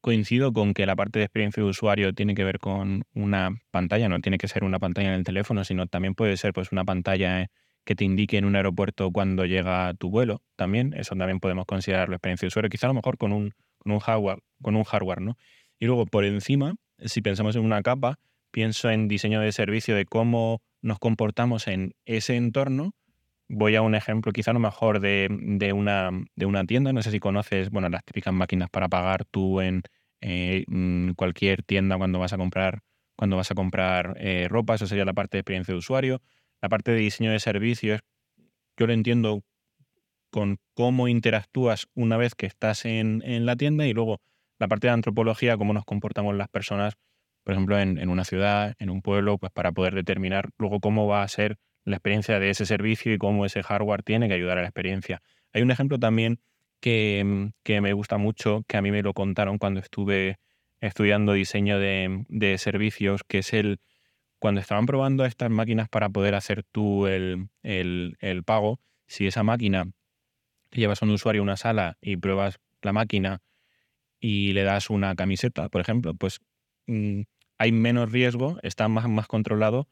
[0.05, 4.07] coincido con que la parte de experiencia de usuario tiene que ver con una pantalla,
[4.07, 6.85] no tiene que ser una pantalla en el teléfono, sino también puede ser pues una
[6.85, 7.47] pantalla
[7.85, 12.13] que te indique en un aeropuerto cuando llega tu vuelo, también, eso también podemos considerarlo
[12.13, 15.21] experiencia de usuario, quizá a lo mejor con un, con un hardware, con un hardware,
[15.21, 15.37] ¿no?
[15.79, 18.19] Y luego por encima, si pensamos en una capa,
[18.51, 22.93] pienso en diseño de servicio de cómo nos comportamos en ese entorno.
[23.47, 27.01] Voy a un ejemplo quizá a lo mejor de, de, una, de una tienda, no
[27.03, 29.83] sé si conoces, bueno, las típicas máquinas para pagar tú en,
[30.27, 32.81] eh, mm, cualquier tienda cuando vas a comprar,
[33.15, 36.21] cuando vas a comprar eh, ropa, eso sería la parte de experiencia de usuario.
[36.61, 38.01] La parte de diseño de servicios,
[38.75, 39.43] yo lo entiendo
[40.31, 44.19] con cómo interactúas una vez que estás en, la tienda y luego
[44.57, 46.95] la parte de antropología, cómo nos comportamos las personas,
[47.43, 51.07] por ejemplo, en, en, una ciudad, en un pueblo, pues para poder determinar luego cómo
[51.07, 54.57] va a ser la experiencia de ese servicio y cómo ese hardware tiene que ayudar
[54.57, 55.21] a la experiencia.
[55.53, 56.39] Hay un ejemplo también
[56.85, 60.39] Mm, que, me gusta mucho, que a mí me lo contaron cuando estuve
[60.81, 63.79] estudiando diseño de, servicios, que es el
[64.39, 67.49] cuando estaban probando estas máquinas para poder hacer tú el,
[68.45, 69.85] pago, si esa máquina
[70.71, 73.41] llevas a un usuario a una sala y pruebas la máquina
[74.19, 76.39] y le das una camiseta, por ejemplo, pues
[76.87, 77.21] mm,
[77.57, 79.87] hay menos riesgo, está más, más controlado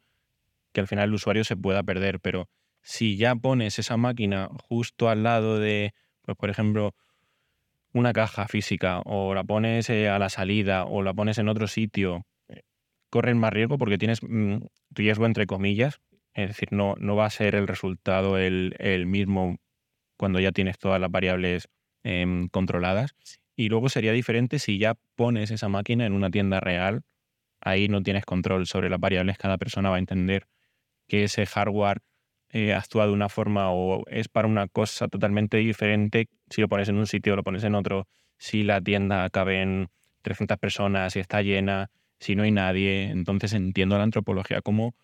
[0.74, 2.20] que al final el usuario se pueda perder.
[2.20, 2.50] Pero
[2.82, 6.94] si ya pones esa máquina justo al lado de pues, por ejemplo,
[7.92, 11.68] una caja física o la pones eh, a la salida o la pones en otro
[11.68, 12.62] sitio, eh,
[13.08, 14.58] corren más riesgo porque tienes mm,
[14.90, 16.00] riesgo entre comillas.
[16.34, 19.58] Es decir, no, no va a ser el resultado el, mismo
[20.16, 21.68] cuando ya tienes todas las variables
[22.02, 23.14] em, controladas.
[23.56, 27.02] Y luego sería diferente si ya pones esa máquina en una tienda real.
[27.60, 29.38] Ahí no tienes control sobre las variables.
[29.38, 30.48] Cada persona va a entender
[31.06, 32.00] que ese hardware
[32.50, 36.88] eh, actúa de una forma o es para una cosa totalmente diferente si lo pones
[36.88, 38.06] en un sitio o lo pones en otro,
[38.38, 39.88] si la tienda caben
[40.22, 41.90] 300 personas, si está llena,
[42.20, 43.10] si no hay nadie.
[43.10, 44.94] Entonces entiendo la antropología cómo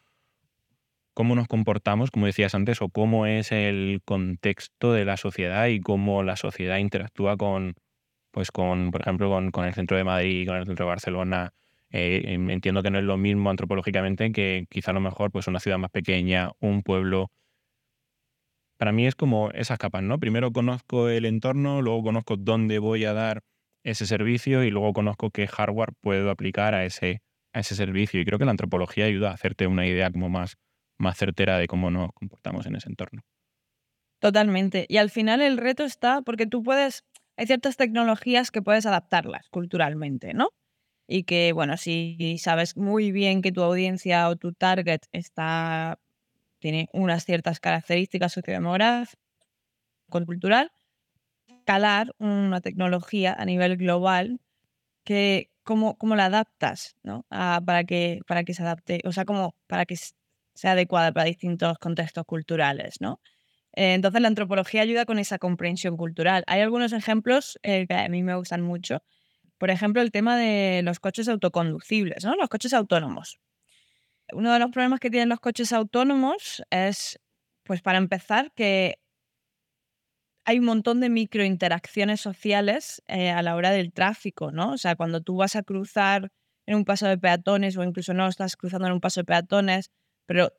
[1.34, 6.22] nos comportamos, como decías antes, o cómo es el contexto de la sociedad y cómo
[6.22, 7.74] la sociedad interactúa con,
[8.30, 11.52] pues con, por ejemplo, con, el centro de Madrid, con el centro de Barcelona.
[11.90, 15.48] Eh, em, entiendo que no es lo mismo antropológicamente que quizá a lo mejor pues
[15.48, 17.31] una ciudad más pequeña, un pueblo.
[18.79, 20.18] Para mí es como esas capas, ¿no?
[20.18, 23.42] Primero conozco el entorno, luego conozco dónde voy a dar
[23.85, 27.20] ese servicio y luego conozco qué hardware puedo aplicar a ese,
[27.53, 28.20] a ese servicio.
[28.20, 30.57] Y creo que la antropología ayuda a hacerte una idea como más,
[30.98, 33.22] más certera de cómo nos comportamos en ese entorno.
[34.20, 34.87] Totalmente.
[34.88, 37.05] Y al final el reto está porque tú puedes,
[37.37, 40.50] hay ciertas tecnologías que puedes adaptarlas culturalmente, ¿no?
[41.11, 45.99] Y que, bueno, si sabes muy bien que tu audiencia o tu target está,
[46.61, 49.18] tiene unas ciertas características sociodemográficas,
[50.11, 50.73] cultural,
[51.64, 54.40] calar una tecnología a nivel global
[55.05, 57.27] que cómo, cómo la adaptas, ¿no?
[57.31, 59.96] para, que, para que se adapte, o sea, como para que
[60.55, 63.20] sea adecuada para distintos contextos culturales, ¿no?
[63.75, 66.44] Eh, entonces la antropología ayuda con esa comprensión cultural.
[66.49, 69.03] Hay algunos ejemplos eh, que a mí me gustan mucho.
[69.61, 72.35] Por ejemplo, el tema de los coches autoconducibles, ¿no?
[72.35, 73.38] Los coches autónomos.
[74.33, 77.20] Uno de los problemas que tienen los coches autónomos es,
[77.64, 78.96] pues para empezar, que
[80.46, 84.73] hay un montón de microinteracciones sociales eh, a la hora del tráfico, ¿no?
[84.73, 86.31] O sea, cuando tú vas a cruzar
[86.64, 89.90] en un paso de peatones o incluso no estás cruzando en un paso de peatones,
[90.25, 90.55] pero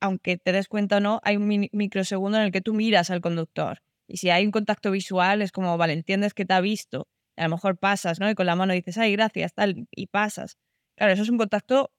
[0.00, 3.20] aunque te des cuenta o no, hay un microsegundo en el que tú miras al
[3.20, 3.82] conductor.
[4.08, 7.06] Y si hay un contacto visual, es como, vale, entiendes que te ha visto.
[7.36, 8.30] A lo mejor pasas, ¿no?
[8.30, 10.58] Y con la mano dices, ay, gracias, tal, y pasas.
[10.96, 11.90] Claro, eso es un contacto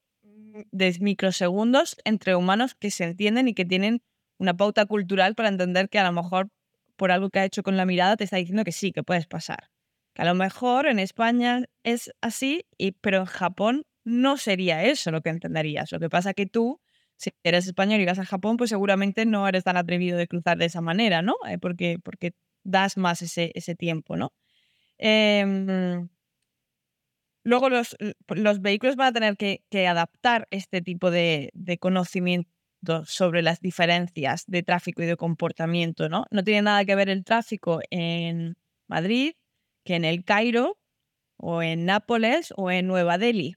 [0.71, 4.01] de microsegundos entre humanos que se entienden y que tienen
[4.37, 6.49] una pauta cultural para entender que a lo mejor
[6.95, 9.27] por algo que ha hecho con la mirada te está diciendo que sí, que puedes
[9.27, 9.69] pasar.
[10.13, 15.11] Que a lo mejor en España es así, y, pero en Japón no sería eso
[15.11, 15.91] lo que entenderías.
[15.91, 16.79] Lo que pasa que tú
[17.17, 20.57] si eres español y vas a Japón, pues seguramente no eres tan atrevido de cruzar
[20.57, 21.35] de esa manera, ¿no?
[21.47, 24.33] Eh, porque, porque das más ese, ese tiempo, ¿no?
[24.97, 26.09] Em,
[27.43, 27.95] luego los,
[28.29, 32.51] los, vehículos van a tener que, adaptar este tipo de, de, conocimiento
[33.05, 36.25] sobre las diferencias de tráfico y de comportamiento, ¿no?
[36.31, 38.55] No tiene nada que ver el tráfico en
[38.87, 39.33] Madrid
[39.85, 40.77] que en el Cairo
[41.37, 43.55] o en Nápoles o en Nueva Delhi.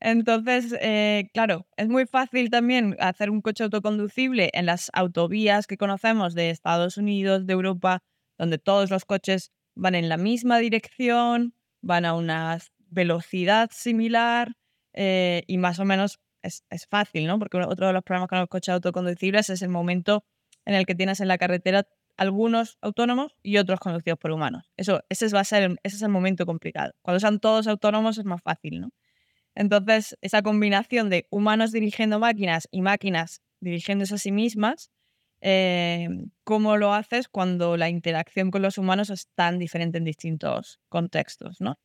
[0.00, 5.78] Entonces, eh, claro, es muy fácil también hacer un coche autoconducible en las autovías que
[5.78, 8.02] conocemos de Estados Unidos, de Europa,
[8.36, 12.58] donde todos los coches van en la misma dirección, van a una
[12.90, 14.56] velocidad similar
[14.92, 17.38] eh, y más o menos es, fácil, ¿no?
[17.38, 20.24] Porque otro de los problemas con los coches autoconducibles es el momento
[20.64, 24.70] en el que tienes en la carretera algunos autónomos y otros conducidos por humanos.
[24.76, 26.92] Eso, ese, va a ser, ese es el momento complicado.
[27.02, 28.90] Cuando sean todos autónomos es más fácil, ¿no?
[29.56, 34.90] Entonces, esa combinación de humanos dirigiendo máquinas y máquinas dirigiéndose a sí mismas,
[35.46, 36.08] eh,
[36.42, 41.60] ¿cómo lo haces cuando la interacción con los humanos es tan diferente en distintos contextos?
[41.60, 41.78] ¿no?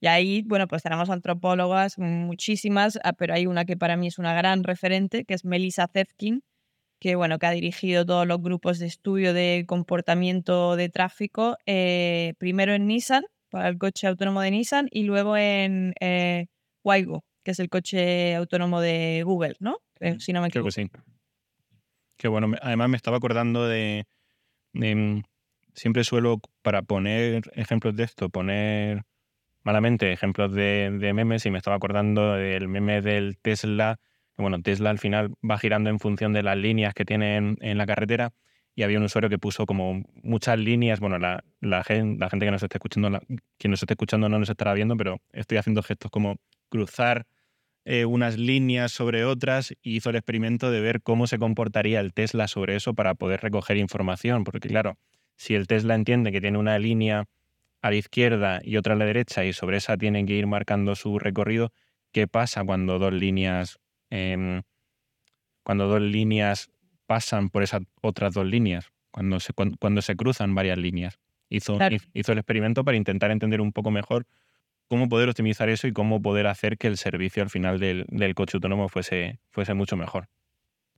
[0.00, 4.18] Y ahí, bueno, pues tenemos antropólogas muchísimas, ah, pero hay una que para mí es
[4.18, 6.42] una gran referente, que es Melissa Zefkin,
[6.98, 12.32] que, bueno, que ha dirigido todos los grupos de estudio de comportamiento de tráfico, eh,
[12.38, 16.46] primero en Nissan, para el coche autónomo de Nissan, y luego en eh,
[16.82, 19.76] Waygo, que es el coche autónomo de Google, ¿no?
[20.00, 20.70] Mm, si no me equivoco.
[20.72, 21.11] Creo que sí.
[22.22, 22.52] Qué bueno.
[22.62, 24.06] Además me estaba acordando de,
[24.74, 25.22] mm,
[25.74, 29.02] siempre suelo, para poner ejemplos de esto, poner
[29.64, 33.98] malamente ejemplos de, memes y me estaba acordando del meme del Tesla.
[34.36, 37.86] Bueno, Tesla al final va girando en función de las líneas que tiene en, la
[37.86, 38.32] carretera
[38.76, 41.00] y había un usuario que puso como muchas líneas.
[41.00, 43.20] Bueno, la, la, gente, la gente que nos está escuchando,
[43.58, 46.36] quien nos esté escuchando no nos estará viendo, pero estoy haciendo gestos como
[46.68, 47.26] cruzar
[47.84, 52.12] eh, unas líneas sobre otras y hizo el experimento de ver cómo se comportaría el
[52.12, 54.44] Tesla sobre eso para poder recoger información.
[54.44, 54.98] Porque claro,
[55.36, 57.24] si el Tesla entiende que tiene una línea
[57.80, 60.94] a la izquierda y otra a la derecha y sobre esa tiene que ir marcando
[60.94, 61.72] su recorrido,
[62.12, 63.80] ¿qué pasa cuando dos líneas,
[64.10, 64.62] em,
[65.64, 66.70] cuando dos líneas
[67.06, 68.92] pasan por esas otras dos líneas?
[69.10, 71.18] Cuando se, cuando, se cruzan varias líneas.
[71.50, 71.78] Hizo,
[72.14, 74.26] hizo el experimento para intentar entender un poco mejor
[74.92, 78.58] cómo poder optimizar eso y cómo poder hacer que el servicio al final del, coche
[78.58, 80.28] autónomo fuese, fuese mucho mejor.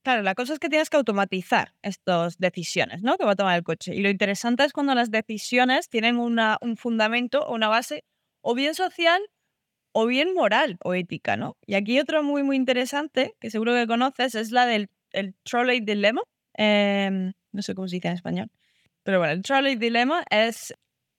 [0.02, 3.16] Claro, la cosa es que tienes que automatizar estas decisiones ¿no?
[3.16, 3.94] que va a tomar el coche.
[3.94, 8.02] Y lo interesante es cuando las decisiones tienen una, un fundamento o una base
[8.40, 9.22] o bien social
[9.92, 11.36] o bien moral o ética.
[11.36, 11.56] ¿no?
[11.64, 15.78] Y aquí otro muy, muy interesante, que seguro que conoces, es la del el trolley
[15.78, 16.22] dilemma.
[16.54, 18.50] Em, no sé cómo se dice en español.
[19.04, 20.74] Pero bueno, el trolley dilemma es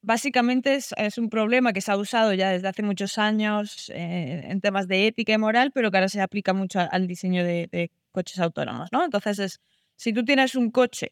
[0.06, 4.62] básicamente es, un problema que se ha usado ya desde hace muchos años eh, en
[4.62, 8.40] temas de ética y moral, pero que ahora se aplica mucho al diseño de, coches
[8.40, 9.04] autónomos, ¿no?
[9.04, 9.62] Entonces es,
[9.98, 11.12] si tú tienes un coche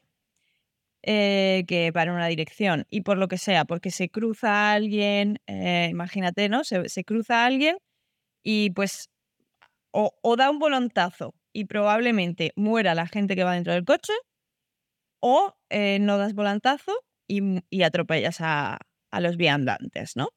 [1.01, 5.89] eh, que en una dirección y por lo que sea, porque se cruza alguien, eh,
[5.91, 6.63] imagínate, ¿no?
[6.63, 7.77] Se, cruza alguien
[8.43, 9.09] y pues
[9.91, 14.13] o, o da un volantazo y probablemente muera la gente que va dentro del coche,
[15.19, 15.55] o
[15.99, 16.93] no das volantazo
[17.27, 18.79] y, atropellas a,
[19.19, 20.29] los viandantes, ¿no?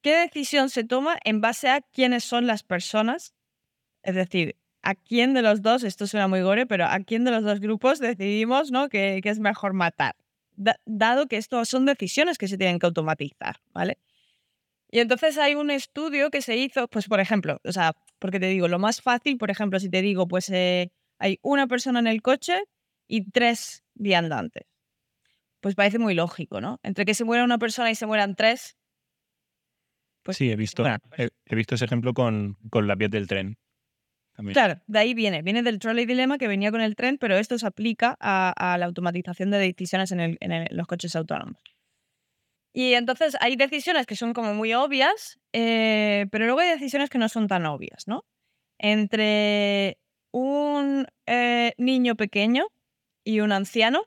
[0.00, 3.34] ¿Qué decisión se toma en base a quiénes son las personas?
[4.02, 7.30] Es decir, ¿a quién de los dos, esto suena muy gore, pero a quién de
[7.30, 8.88] los dos grupos decidimos ¿no?
[8.88, 10.16] que, es mejor matar?
[10.84, 13.98] dado que esto son decisiones que se tienen que automatizar, ¿vale?
[14.90, 18.46] Y entonces hay un estudio que se hizo, pues por ejemplo, o sea, porque te
[18.46, 22.06] digo, lo más fácil, por ejemplo, si te digo, pues eh, hay una persona en
[22.06, 22.62] el coche
[23.08, 24.71] y tres viandantes
[25.62, 26.80] pues parece muy lógico, ¿no?
[26.82, 28.76] Entre que se muera una persona y se mueran tres.
[30.22, 30.84] Pues, sí, he visto,
[31.16, 33.56] he, visto ese ejemplo con, con la piel del tren.
[34.52, 35.42] Claro, de ahí viene.
[35.42, 38.86] Viene del trolley dilema que venía con el tren, pero esto se aplica a, la
[38.86, 40.38] automatización de decisiones en,
[40.70, 41.62] los coches autónomos.
[42.72, 47.18] Y entonces hay decisiones que son como muy obvias, eh, pero luego hay decisiones que
[47.18, 48.24] no son tan obvias, ¿no?
[48.78, 49.98] Entre
[50.32, 52.64] un eh, niño pequeño
[53.24, 54.04] y un anciano,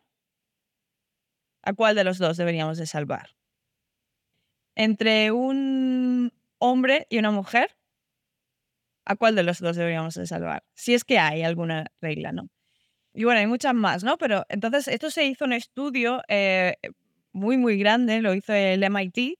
[1.65, 3.31] ¿A cuál de los dos deberíamos de salvar?
[4.75, 7.75] Entre un hombre y una mujer,
[9.03, 10.63] ¿a cuál de los dos deberíamos de salvar?
[10.75, 12.49] Si es que hay alguna regla, ¿no?
[13.13, 14.17] Y bueno, hay muchas más, ¿no?
[14.17, 16.75] Pero entonces esto se hizo un estudio eh,
[17.31, 19.39] muy, muy grande, lo hizo el MIT,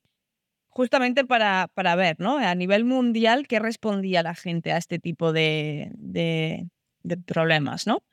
[0.69, 2.39] justamente para, para, ver, ¿no?
[2.39, 6.69] A nivel mundial, qué respondía la gente a este tipo de, de,
[7.03, 8.03] de problemas, ¿no?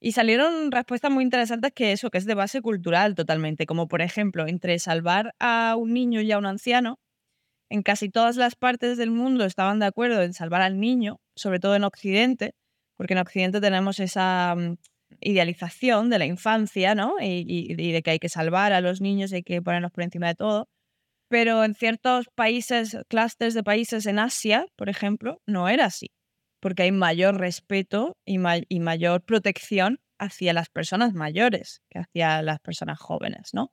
[0.00, 4.00] Y salieron respuestas muy interesantes que eso, que es de base cultural totalmente, como por
[4.00, 7.00] ejemplo, entre salvar a un niño y a un anciano,
[7.70, 11.58] en casi todas las partes del mundo estaban de acuerdo en salvar al niño, sobre
[11.60, 12.54] todo en Occidente,
[12.96, 14.76] porque en Occidente tenemos esa mm,
[15.20, 17.16] idealización de la infancia, ¿no?
[17.20, 20.28] Y, de que hay que salvar a los niños y hay que ponerlos por encima
[20.28, 20.68] de todo.
[21.28, 26.10] Pero en ciertos países, clústeres de países en Asia, por ejemplo, no era así
[26.60, 32.98] porque hay mayor respeto y, mayor protección hacia las personas mayores que hacia las personas
[32.98, 33.72] jóvenes, ¿no?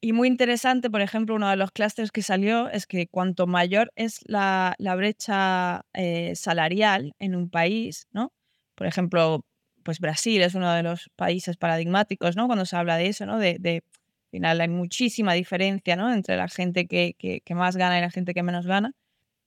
[0.00, 3.90] Y muy interesante, por ejemplo, uno de los clústeres que salió es que cuanto mayor
[3.96, 8.32] es la, brecha eh, salarial en un país, ¿no?
[8.76, 9.44] Por ejemplo,
[9.82, 12.46] pues Brasil es uno de los países paradigmáticos, ¿no?
[12.46, 13.38] Cuando se habla de eso, ¿no?
[13.38, 13.82] De
[14.28, 16.12] al final hay muchísima diferencia, ¿no?
[16.12, 18.94] Entre la gente que, que más gana y la gente que menos gana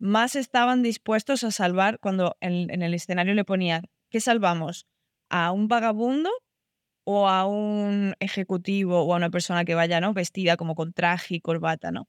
[0.02, 4.88] más estaban dispuestos a salvar cuando en, el escenario le ponían, ¿qué salvamos?
[5.30, 6.32] ¿A un vagabundo
[7.04, 10.14] o a un ejecutivo o a una persona que vaya ¿no?
[10.14, 11.92] vestida como con traje y corbata?
[11.92, 12.08] ¿no?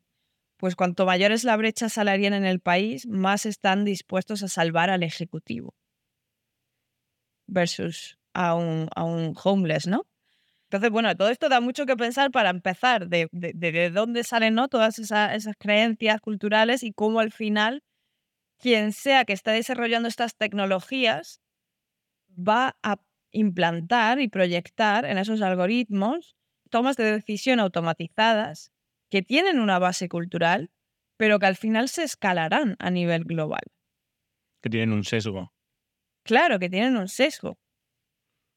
[0.57, 4.89] Pues cuanto mayor es la brecha salarial en el país, más están dispuestos a salvar
[4.89, 5.75] al ejecutivo
[7.47, 10.07] versus a un, a un homeless, ¿no?
[10.73, 14.69] Entonces, bueno, todo esto da mucho que pensar para empezar, de, de, dónde salen ¿no?
[14.69, 17.83] todas esas, creencias culturales y cómo al final
[18.59, 21.43] quien sea que está desarrollando estas tecnologías
[22.31, 22.97] va a
[23.33, 26.37] implantar y proyectar en esos algoritmos
[26.71, 28.73] tomas de decisión automatizadas
[29.11, 30.71] que tienen una base cultural,
[31.19, 33.61] pero que al final se escalarán a nivel global.
[34.63, 35.53] Que tienen un sesgo.
[36.23, 37.59] Claro, que tienen un sesgo.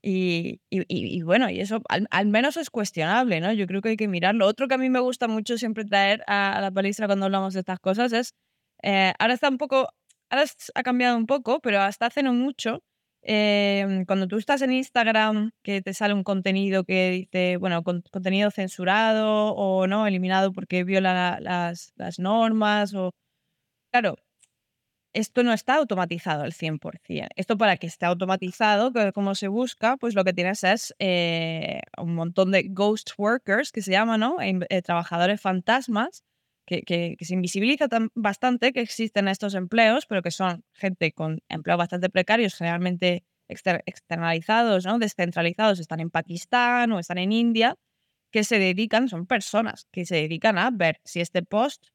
[0.07, 3.51] Y, bueno, y eso al, menos es cuestionable, ¿no?
[3.53, 4.45] Yo creo que hay que mirarlo.
[4.45, 7.61] Otro que a mí me gusta mucho siempre traer a, la palestra cuando hablamos de
[7.61, 8.35] estas cosas es,
[8.83, 9.89] eh, ahora está un poco,
[10.29, 10.45] ahora
[10.75, 12.83] ha cambiado un poco, pero hasta hace no mucho,
[13.23, 18.51] em, cuando tú estás en Instagram, que te sale un contenido que dice, bueno, contenido
[18.51, 23.11] censurado o no, eliminado porque viola las, las normas o...
[23.91, 24.17] Claro,
[25.15, 27.27] esto no está automatizado al 100%.
[27.35, 32.15] Esto para que esté automatizado, como se busca, pues lo que tienes es eh, un
[32.15, 34.37] montón de ghost workers, que se llaman, ¿no?
[34.41, 36.25] Eh, trabajadores fantasmas,
[36.65, 42.09] que, se invisibiliza bastante que existen estos empleos, pero que son gente con empleos bastante
[42.09, 44.99] precarios, generalmente externalizados, ¿no?
[44.99, 47.75] descentralizados, están en Pakistán o están en India,
[48.31, 51.85] que se dedican, son personas que se dedican a ver si este post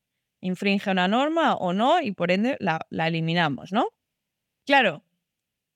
[0.41, 3.89] infringe una norma o no y por ende la, eliminamos, ¿no?
[4.67, 5.05] Claro,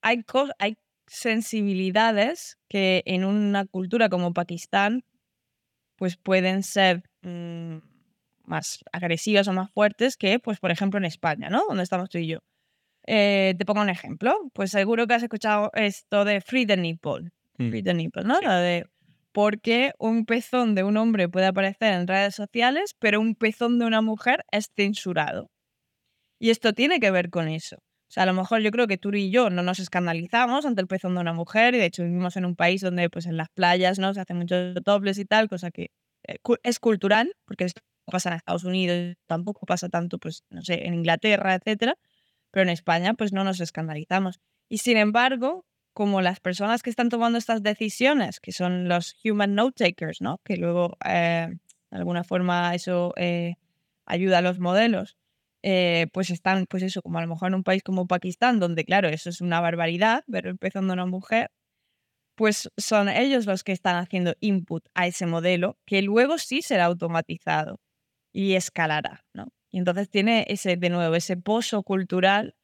[0.03, 0.25] hay,
[0.59, 5.05] hay sensibilidades que en una cultura como Pakistán
[5.97, 7.79] pues pueden ser mm,
[8.45, 11.65] más agresivas o más fuertes que, pues, por ejemplo, en España, ¿no?
[11.69, 12.39] Donde estamos tú y yo.
[13.07, 14.35] Eh, te pongo un ejemplo.
[14.53, 17.31] Pues seguro que has escuchado esto de Free the Nipple.
[17.59, 17.71] Mm.
[17.71, 18.41] Free the Nipple, ¿no?
[18.41, 18.87] Lo de
[19.35, 23.81] por qué un pezón de un hombre puede aparecer en redes sociales, pero un pezón
[23.81, 25.51] de una mujer es censurado.
[26.39, 27.79] Y esto tiene que ver con eso.
[27.79, 30.81] O sea, a lo mejor yo creo que tú y yo no nos escandalizamos ante
[30.83, 33.37] el pezón de una mujer y de hecho vivimos en un país donde pues en
[33.37, 35.91] las playas no se hacen muchos dobles y tal, cosa que
[36.29, 40.87] eh, es cultural, porque esto pasa en Estados Unidos, tampoco pasa tanto pues no sé,
[40.87, 41.97] en Inglaterra, etcétera,
[42.53, 44.39] pero en España pues no nos escandalizamos.
[44.69, 45.65] Y sin embargo,
[45.95, 50.41] como las personas que están tomando estas decisiones, que son los human note takers, ¿no?
[50.45, 51.49] Que luego eh,
[51.91, 53.55] de alguna forma eso eh,
[54.05, 55.17] ayuda a los modelos
[55.67, 58.85] eh, pues están, pues eso, como a lo mejor en un país como Pakistán, donde
[58.85, 60.23] claro, eso es una barbaridad,
[60.61, 61.51] pezón de una mujer,
[62.35, 66.87] pues son ellos los que están haciendo input a ese modelo, que luego sí será
[66.87, 67.81] automatizado
[68.33, 69.49] y escalará, ¿no?
[69.71, 72.55] Y entonces tiene ese, de nuevo, ese pozo cultural,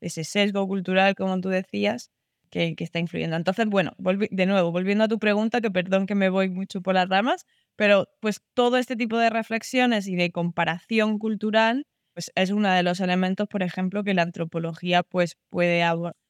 [0.00, 2.10] ese sesgo cultural, como tú decías,
[2.50, 3.36] que, está influyendo.
[3.36, 6.94] Entonces, bueno, de nuevo, volviendo a tu pregunta, que perdón que me voy mucho por
[6.94, 7.46] las ramas,
[7.76, 11.86] pero pues todo este tipo de reflexiones y de comparación cultural
[12.18, 15.84] pues es uno de los elementos, por ejemplo, que la antropología pues, puede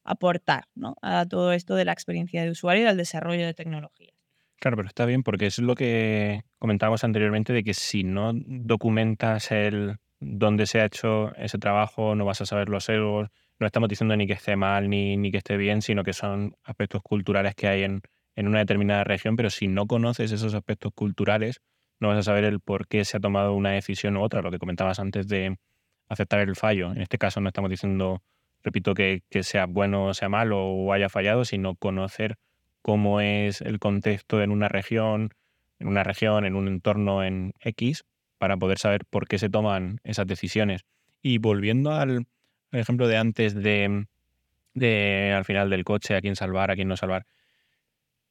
[0.05, 0.97] aportar ¿no?
[1.01, 4.15] a todo esto de la experiencia de usuario y del desarrollo de tecnologías.
[4.61, 9.51] Claro, pero está bien porque es lo que comentábamos anteriormente de que si no documentas
[9.51, 13.89] el dónde se ha hecho ese trabajo, no vas a saber los errores, no estamos
[13.89, 17.55] diciendo ni que esté mal ni, ni que esté bien, sino que son aspectos culturales
[17.55, 18.03] que hay en,
[18.37, 21.61] en una determinada región, pero si no conoces esos aspectos culturales,
[22.01, 24.51] no vas a saber el por qué se ha tomado una decisión u otra, lo
[24.51, 25.57] que comentabas antes de
[26.09, 26.93] aceptar el fallo.
[26.93, 28.23] En este caso no estamos diciendo,
[28.63, 32.37] repito, que, que sea bueno o sea malo o haya fallado, sino conocer
[32.83, 35.31] cómo es el contexto en una región,
[35.81, 38.05] en una región, en un entorno en X,
[38.39, 40.83] para poder saber por qué se toman esas decisiones.
[41.23, 42.27] Y volviendo al,
[42.73, 44.07] ejemplo de antes de,
[44.75, 47.27] de al final del coche, a quién salvar, a quién no salvar,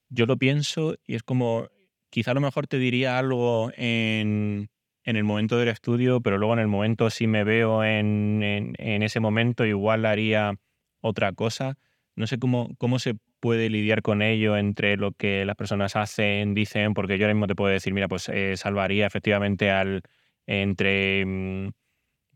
[0.10, 1.68] yo lo pienso y es como,
[2.10, 4.70] quizá a lo mejor te diría algo en,
[5.04, 8.74] en el momento del estudio, pero luego en el momento si me veo en, en,
[8.78, 10.56] en ese momento igual haría
[11.02, 11.78] otra cosa.
[12.16, 16.54] No sé cómo, cómo se puede lidiar con ello entre lo que las personas hacen,
[16.54, 20.02] dicen, porque yo ahora mismo te puedo decir, mira, pues eh, salvaría efectivamente al
[20.48, 21.72] entre mm,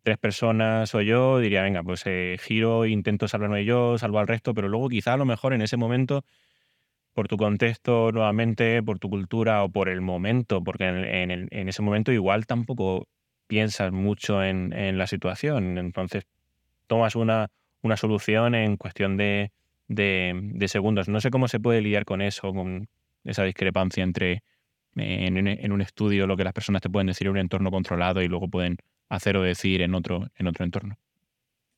[0.03, 4.53] tres personas o yo, diría, venga, pues eh, giro, intento salvarme yo, salvo al resto,
[4.53, 6.23] pero luego quizá a lo mejor en ese momento,
[7.13, 11.81] por tu contexto nuevamente, por tu cultura o por el momento, porque en, en ese
[11.81, 13.07] momento igual tampoco
[13.47, 16.25] piensas mucho en, en la situación, entonces
[16.87, 17.49] tomas una,
[17.81, 19.51] una solución en cuestión de,
[19.95, 21.09] de, segundos.
[21.09, 22.87] No sé cómo se puede lidiar con eso, con
[23.23, 24.43] esa discrepancia entre
[24.95, 27.71] eh, en, en un estudio lo que las personas te pueden decir en un entorno
[27.71, 28.77] controlado y luego pueden
[29.09, 30.97] hacer o decir en otro, en otro entorno.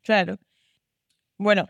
[0.04, 0.38] Claro.
[1.38, 1.68] Bueno,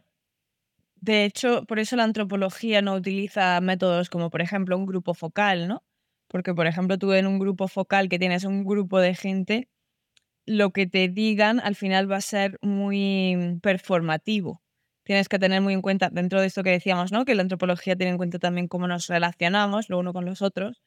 [1.03, 5.67] de hecho, por eso la antropología no utiliza métodos como, por ejemplo, un grupo focal,
[5.67, 5.83] ¿no?
[6.27, 9.69] Porque, por ejemplo, tú en un grupo focal que tienes un grupo de gente,
[10.45, 14.62] lo que te digan al final va a ser muy performativo.
[15.03, 17.25] Tienes que tener muy en cuenta, dentro de esto que decíamos, ¿no?
[17.25, 20.81] Que la antropología tiene en cuenta también cómo nos relacionamos los unos con los otros.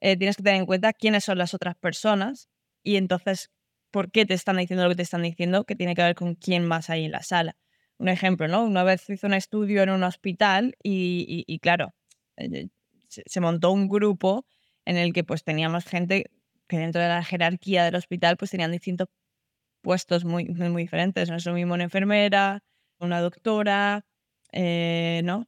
[0.00, 2.48] eh, tienes que tener en cuenta quiénes son las otras personas
[2.82, 3.50] y entonces
[3.90, 6.34] por qué te están diciendo lo que te están diciendo, que tiene que ver con
[6.34, 7.56] quién más hay en la sala.
[7.98, 8.64] Un ejemplo, ¿no?
[8.64, 11.94] Una vez hice un estudio en un hospital y, claro,
[12.36, 12.68] eh,
[13.08, 14.46] se, se montó un grupo
[14.84, 16.24] en el que pues teníamos gente
[16.68, 19.08] que dentro de la jerarquía del hospital pues tenían distintos
[19.82, 21.30] puestos muy, muy, muy diferentes.
[21.30, 22.62] No es lo mismo una enfermera,
[23.04, 24.04] una doctora,
[24.52, 25.46] eh, ¿no?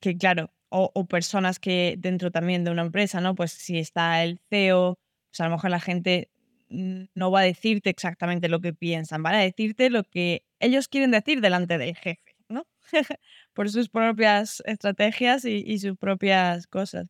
[0.00, 3.34] Que claro, o, personas que dentro también de una empresa, ¿no?
[3.34, 4.98] Pues si está el CEO,
[5.30, 6.30] pues a lo mejor la gente
[6.68, 11.10] no va a decirte exactamente lo que piensan, van a decirte lo que ellos quieren
[11.10, 12.66] decir delante del jefe, ¿no?
[13.54, 17.08] Por sus propias estrategias y, y sus propias cosas.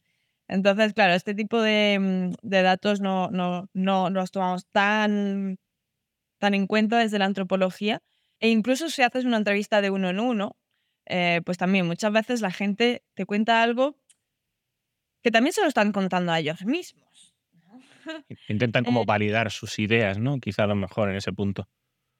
[0.48, 5.58] Entonces, claro, este tipo de, mm, de datos no, no, no los tomamos tan,
[6.38, 8.02] tan en cuenta desde la antropología.
[8.44, 10.46] E incluso si haces una entrevista de uno en uno,
[11.06, 13.96] eh, pues también muchas veces la gente te cuenta algo
[15.22, 17.34] que también se lo están contando a ellos mismos.
[17.66, 17.80] ¿no?
[18.48, 20.38] Intentan como Eh, validar sus ideas, ¿no?
[20.40, 21.68] Quizá a lo mejor en ese punto.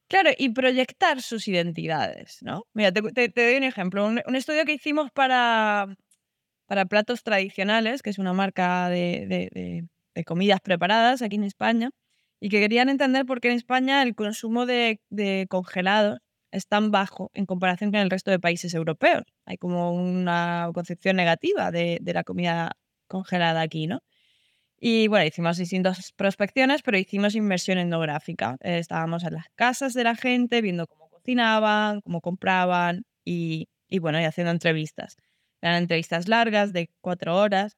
[0.08, 2.64] Claro, y proyectar sus identidades, ¿no?
[2.74, 4.06] Mira, te, te- te doy un ejemplo.
[4.06, 5.86] Un, un estudio que hicimos para,
[6.66, 11.44] para Platos Tradicionales, que es una marca de, de- de- de comidas preparadas aquí en
[11.44, 11.90] España,
[12.42, 16.18] y que querían entender por qué en España el consumo de, de congelados
[16.50, 19.22] es tan bajo en comparación con el resto de países europeos.
[19.46, 22.72] Hay como una concepción negativa de, de la comida
[23.06, 24.00] congelada aquí, ¿no?
[24.80, 28.56] Y bueno, hicimos distintas prospecciones, pero hicimos inmersión etnográfica.
[28.60, 34.00] Eh, estábamos en las casas de la gente, viendo cómo cocinaban, cómo compraban y, y
[34.00, 35.16] bueno, y haciendo entrevistas.
[35.60, 37.76] Eran entrevistas largas de cuatro horas.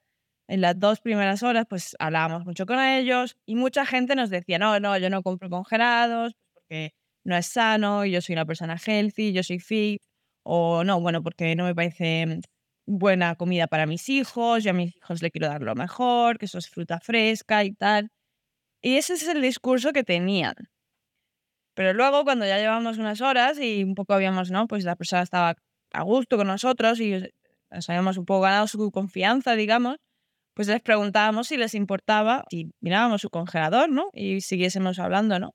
[0.49, 4.59] En las dos primeras horas, pues hablábamos mucho con ellos y mucha gente nos decía,
[4.59, 6.93] no, no, yo no compro congelados porque
[7.25, 10.03] no es sano, yo soy una persona healthy, yo soy fit,
[10.43, 12.41] o no, bueno, porque no me parece
[12.87, 16.45] buena comida para mis hijos, yo a mis hijos le quiero dar lo mejor, que
[16.47, 18.11] eso es fruta fresca y tal.
[18.83, 20.55] Y ese es el discurso que tenían.
[21.75, 24.67] Pero luego, cuando ya llevamos unas horas y un poco habíamos, ¿no?
[24.69, 25.57] Pues la persona estaba
[25.93, 27.21] a gusto con nosotros y
[27.71, 29.97] nos habíamos un poco ganado su confianza, digamos,
[30.55, 34.11] pues les preguntábamos si les importaba si mirábamos su congelador, ¿no?
[34.13, 35.55] Y siguiésemos hablando, ¿no?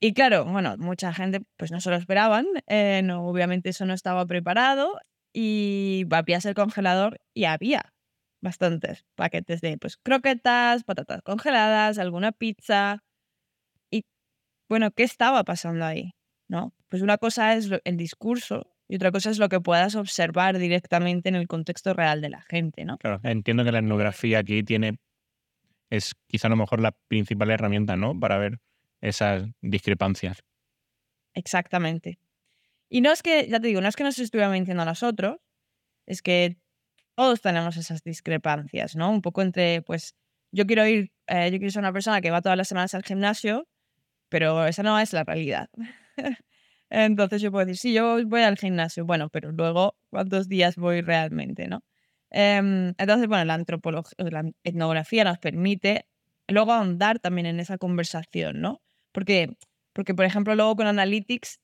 [0.00, 3.94] Y claro, bueno, mucha gente pues no se lo esperaban, eh, no, obviamente eso no
[3.94, 4.98] estaba preparado
[5.32, 7.94] y abrías el congelador y había
[8.42, 13.02] bastantes paquetes de pues croquetas, patatas congeladas, alguna pizza.
[13.90, 14.04] Y
[14.68, 16.12] bueno, ¿qué estaba pasando ahí?
[16.48, 16.74] ¿No?
[16.88, 21.28] Pues una cosa es el discurso y otra cosa es lo que puedas observar directamente
[21.28, 22.98] en el contexto real de la gente, ¿no?
[22.98, 24.98] Claro, entiendo que la etnografía aquí tiene
[25.90, 28.18] es quizá a lo mejor la principal herramienta, ¿no?
[28.18, 28.58] Para ver
[29.00, 30.42] esas discrepancias.
[31.34, 32.18] Exactamente.
[32.88, 35.38] Y no es que, ya te digo, no es que nos estuviera mintiendo a nosotros,
[36.06, 36.56] es que
[37.14, 39.10] todos tenemos esas discrepancias, ¿no?
[39.10, 40.14] Un poco entre, pues,
[40.52, 43.02] yo quiero ir, eh, yo quiero ser una persona que va todas las semanas al
[43.02, 43.66] gimnasio,
[44.28, 45.68] pero esa no es la realidad.
[46.90, 51.00] Entonces yo puedo decir, sí, yo voy al gimnasio, bueno, pero luego, ¿cuántos días voy
[51.02, 51.82] realmente, no?
[52.30, 56.06] Em, entonces, bueno, la antropología, la etnografía nos permite
[56.48, 58.82] luego ahondar también en esa conversación, ¿no?
[59.12, 59.56] Porque,
[59.92, 61.58] porque, por ejemplo, luego con Analytics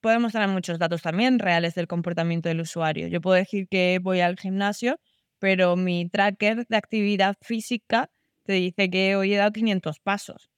[0.00, 3.08] podemos tener muchos datos también reales del comportamiento del usuario.
[3.08, 5.00] Yo puedo decir que voy al gimnasio,
[5.38, 8.10] pero mi tracker de actividad física
[8.44, 10.50] te dice que hoy he dado 500 pasos.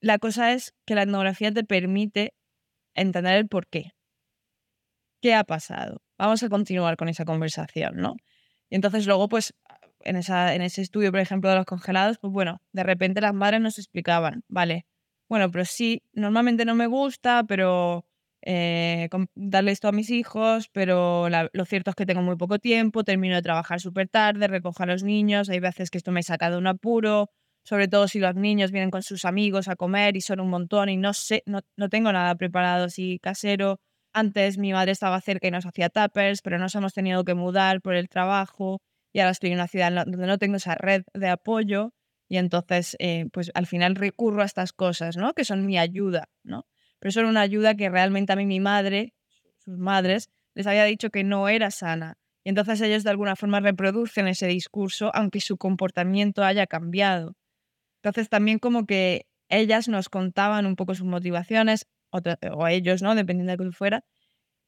[0.00, 2.34] La cosa es que la etnografía te permite
[2.94, 3.92] entender el por qué.
[5.22, 6.02] ¿Qué ha pasado?
[6.18, 8.16] Vamos a continuar con esa conversación, ¿no?
[8.70, 9.54] Y entonces luego, pues,
[10.00, 13.34] en, esa, en ese estudio, por ejemplo, de los congelados, pues bueno, de repente las
[13.34, 14.86] madres nos explicaban, vale,
[15.28, 18.06] bueno, pero sí, normalmente no me gusta, pero
[18.42, 23.04] eh, darle esto a mis hijos, pero lo cierto es que tengo muy poco tiempo,
[23.04, 26.50] termino de trabajar súper tarde, recojo a los niños, hay veces que esto me saca
[26.50, 27.30] de un apuro,
[27.64, 30.88] sobre todo si los niños vienen con sus amigos a comer y son un montón
[30.90, 33.80] y no sé, no, no tengo nada preparado así casero.
[34.12, 37.80] Antes mi madre estaba cerca y nos hacía tuppers, pero nos hemos tenido que mudar
[37.80, 38.80] por el trabajo
[39.12, 41.92] y ahora estoy en una ciudad donde no tengo esa red de apoyo
[42.28, 45.32] y entonces eh, pues al final recurro a estas cosas, ¿no?
[45.32, 46.66] Que son mi ayuda, ¿no?
[46.98, 49.14] Pero son una ayuda que realmente a mí mi madre,
[49.58, 52.18] sus madres, les había dicho que no era sana.
[52.44, 57.36] Y entonces ellos de alguna forma reproducen ese discurso aunque su comportamiento haya cambiado.
[58.04, 63.14] Entonces también como que ellas nos contaban un poco sus motivaciones, o ellos, ¿no?
[63.14, 64.04] Dependiendo de quién fuera,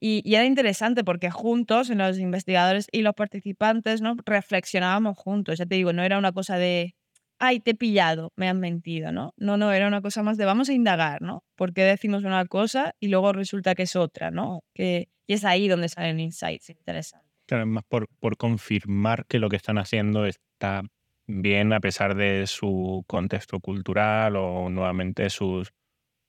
[0.00, 4.16] y, era interesante porque juntos, los investigadores y los participantes, ¿no?
[4.24, 5.58] reflexionábamos juntos.
[5.58, 6.94] Ya te digo, no era una cosa de,
[7.38, 9.34] ay, te he pillado, me han mentido, ¿no?
[9.36, 11.44] No, no, era una cosa más de vamos a indagar, ¿no?
[11.56, 14.64] ¿Por qué decimos una cosa y luego resulta que es otra, ¿no?
[14.74, 17.30] Que, y es ahí donde salen insights interesantes.
[17.46, 20.82] Claro, más por, por confirmar que lo que están haciendo está
[21.26, 25.72] bien a pesar de su contexto cultural o nuevamente sus,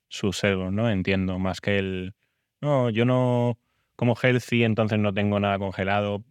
[0.08, 0.90] sus egos, ¿no?
[0.90, 2.14] Entiendo, más que el
[2.60, 3.58] no, yo no
[3.96, 6.24] como healthy, entonces no tengo nada congelado.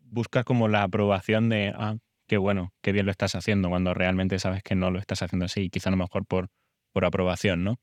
[0.00, 4.38] Buscas como la aprobación de, ah, qué bueno, qué bien lo estás haciendo, cuando realmente
[4.38, 6.48] sabes que no lo estás haciendo así, quizá a lo mejor por,
[6.92, 7.76] por aprobación, ¿no?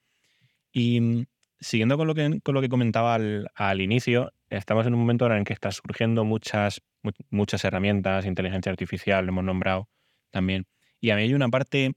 [0.71, 1.25] Y mm,
[1.59, 5.25] siguiendo con lo que, con lo que comentaba al, al inicio, estamos en un momento
[5.27, 6.81] en el que están surgiendo muchas,
[7.29, 9.89] muchas herramientas, inteligencia artificial, lo hemos nombrado
[10.35, 10.67] también.
[10.99, 11.93] Y a mí hay una parte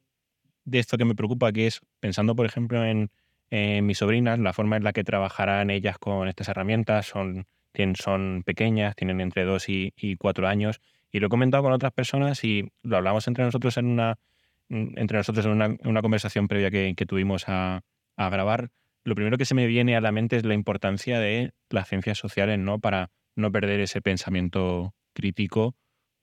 [0.65, 3.11] de esto que me preocupa, que es pensando, por ejemplo, en
[3.51, 7.47] mis sobrinas, la forma en la que trabajarán ellas con estas herramientas son,
[7.95, 10.81] son pequeñas, tienen entre 2 y, y 4 años.
[11.11, 14.19] Y lo he comentado con otras personas y lo hablamos entre nosotros en una,
[14.69, 17.83] entre nosotros en una, conversación previa que, que tuvimos a,
[18.17, 18.71] a, grabar.
[19.03, 22.19] Lo primero que se me viene a la mente es la importancia de las ciencias
[22.19, 22.79] sociales, ¿no?
[22.79, 25.75] Para no perder ese pensamiento crítico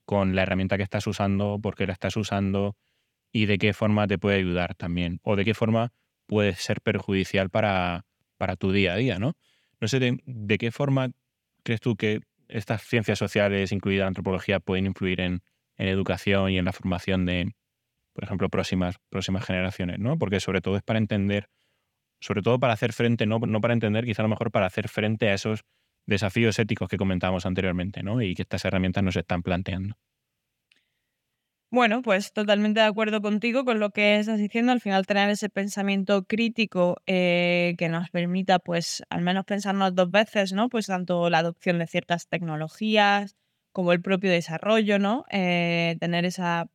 [0.05, 2.75] con la herramienta que estás usando, por qué la estás usando
[3.31, 5.19] y de qué forma te puede ayudar también.
[5.23, 5.91] O de qué forma
[6.27, 8.05] puede ser perjudicial para,
[8.37, 9.33] para tu día a día, ¿no?
[9.79, 11.11] No sé de, qué forma
[11.63, 15.41] crees tú que estas ciencias sociales, incluida la antropología, pueden influir en,
[15.77, 17.53] en, educación y en la formación de,
[18.13, 20.17] por ejemplo, próximas, próximas generaciones, ¿no?
[20.17, 21.49] Porque sobre todo es para entender,
[22.19, 24.87] sobre todo para hacer frente, no, no para entender, quizá a lo mejor para hacer
[24.87, 25.65] frente a esos
[26.05, 28.21] desafíos éticos que comentábamos anteriormente, ¿no?
[28.21, 29.95] Y que estas herramientas nos están planteando.
[31.71, 34.71] Bueno, pues totalmente de acuerdo contigo con lo que estás diciendo.
[34.71, 40.09] Al final tener ese pensamiento crítico eh, que nos permita, pues, al menos pensarnos dos
[40.09, 40.69] veces, ¿no?
[40.69, 43.35] Pues tanto la adopción de ciertas tecnologías
[43.73, 45.25] como el propio desarrollo, ¿no?
[45.31, 46.67] Eh, tener esa,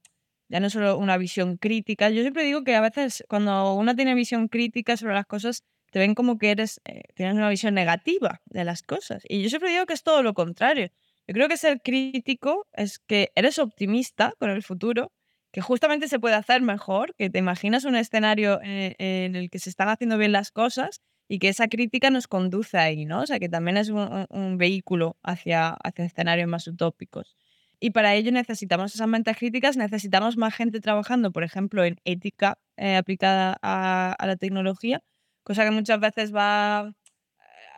[0.48, 2.10] ya no solo una visión crítica.
[2.10, 5.98] Yo siempre digo que a veces cuando uno tiene visión crítica sobre las cosas, te
[5.98, 9.22] ven como que eres, eh, tienes una visión negativa de las cosas.
[9.28, 10.90] Y yo siempre digo que es todo lo contrario.
[11.26, 15.12] Yo creo que ser crítico es que eres optimista con el futuro,
[15.52, 19.58] que justamente se puede hacer mejor, que te imaginas un escenario eh, en, el que
[19.58, 23.20] se están haciendo bien las cosas y que esa crítica nos conduce ahí, ¿no?
[23.22, 27.36] O sea, que también es un, vehículo hacia, hacia escenarios más utópicos.
[27.78, 32.58] Y para ello necesitamos esas mentes críticas, necesitamos más gente trabajando, por ejemplo, en ética
[32.76, 35.02] eh, aplicada a, a, la tecnología,
[35.42, 36.92] cosa que muchas veces va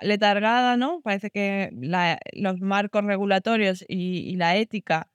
[0.02, 1.00] letargada, ¿no?
[1.02, 1.70] Parece que
[2.32, 5.10] los marcos regulatorios y, la ética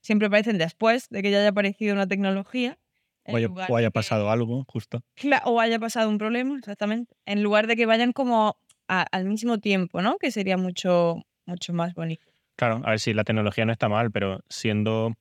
[0.00, 2.78] siempre aparecen después de que ya haya aparecido una tecnología.
[3.24, 3.36] O
[3.76, 5.02] haya, pasado algo, justo.
[5.44, 7.14] O haya pasado un problema, exactamente.
[7.26, 10.16] En lugar de que vayan como al mismo tiempo, ¿no?
[10.16, 12.24] Que sería mucho, mucho más bonito.
[12.56, 15.14] Claro, a ver si la tecnología no está mal, pero siendo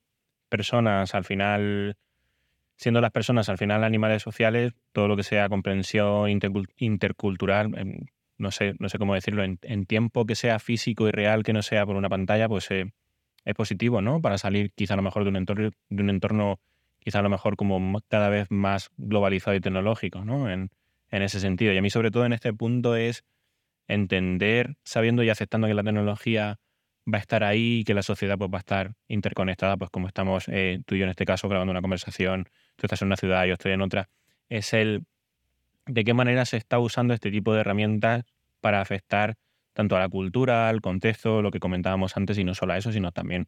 [0.49, 1.97] personas al final,
[2.78, 6.30] siendo las personas al final animales sociales, todo lo que sea comprensión
[6.78, 7.71] intercultural,
[8.38, 11.63] no sé, no sé cómo decirlo, en, tiempo que sea físico y real, que no
[11.63, 12.93] sea por una pantalla, pues eh,
[13.45, 14.21] es positivo, ¿no?
[14.21, 16.59] Para salir quizá a lo mejor de un entorno, de un entorno
[16.99, 20.49] quizá a lo mejor como cada vez más globalizado y tecnológico, ¿no?
[20.49, 20.69] En,
[21.09, 21.73] en ese sentido.
[21.73, 23.25] Y a mí sobre todo en este punto es
[23.88, 26.59] entender, sabiendo y aceptando que la tecnología
[27.12, 30.08] va a estar ahí y que la sociedad pues, va a estar interconectada, pues como
[30.08, 32.45] estamos eh, tú y yo en este caso grabando una conversación,
[32.76, 34.10] tú estás en una ciudad, yo estoy en otra,
[34.49, 35.05] es el
[35.86, 38.26] de qué manera se está usando este tipo de herramientas
[38.60, 39.38] para afectar
[39.74, 42.91] tanto a la cultura, al contexto, lo que comentábamos antes, y no solo a eso,
[42.91, 43.45] sino también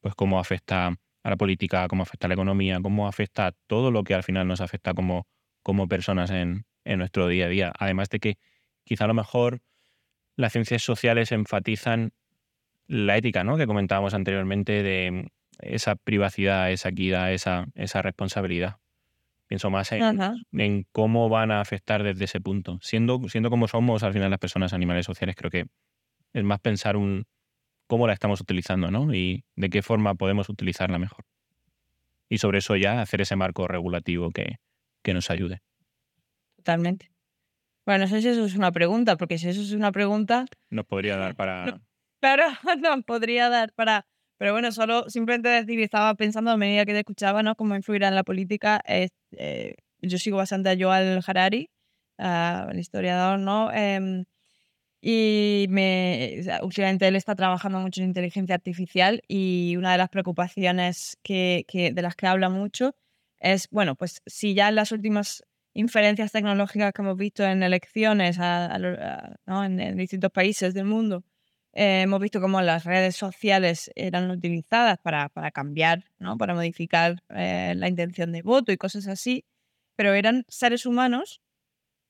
[0.00, 3.90] pues cómo afecta a la política, cómo afecta a la economía, cómo afecta a todo
[3.90, 5.26] lo que al final nos afecta como,
[5.62, 7.72] como personas en, en nuestro día a día.
[7.78, 8.38] Además de que
[8.84, 9.62] quizá a lo mejor
[10.36, 12.12] las ciencias sociales enfatizan
[12.86, 13.56] la ética, ¿no?
[13.56, 15.30] Que comentábamos anteriormente de
[15.60, 18.76] esa privacidad, esa equidad, esa, esa responsabilidad.
[19.46, 22.78] Pienso más en, cómo van a afectar desde ese punto.
[22.82, 25.66] Siendo, siendo como somos al final las personas animales sociales, creo que
[26.32, 27.26] es más pensar un
[27.86, 29.14] cómo la estamos utilizando, ¿no?
[29.14, 31.24] Y de qué forma podemos utilizarla mejor.
[32.28, 34.56] Y sobre eso ya hacer ese marco regulativo que,
[35.02, 35.62] que nos ayude.
[36.56, 37.12] Totalmente.
[37.84, 40.46] Bueno, no sé si eso es una pregunta, porque si eso es una pregunta...
[40.70, 41.80] Nos podría dar para...
[42.24, 42.44] claro,
[42.82, 44.06] no, podría dar para
[44.38, 47.54] pero bueno, solo simplemente decir, estaba pensando a medida que te escuchaba, ¿no?
[47.54, 48.82] Cómo influirá en la política.
[48.86, 51.70] Eh, yo sigo bastante a Joel Harari,
[52.18, 53.70] el historiador, ¿no?
[53.72, 54.24] Em,
[55.00, 61.16] y me, últimamente él está trabajando mucho en inteligencia artificial y una de las preocupaciones
[61.22, 62.96] que, que, de las que habla mucho
[63.38, 65.44] es, bueno, pues si ya en las últimas
[65.74, 69.64] inferencias tecnológicas que hemos visto en elecciones ¿no?
[69.64, 71.24] en distintos países del mundo,
[71.74, 76.38] eh, hemos visto cómo las redes sociales eran utilizadas para, para cambiar, ¿no?
[76.38, 79.44] para modificar eh, la intención de voto y cosas así,
[79.96, 81.40] pero eran seres humanos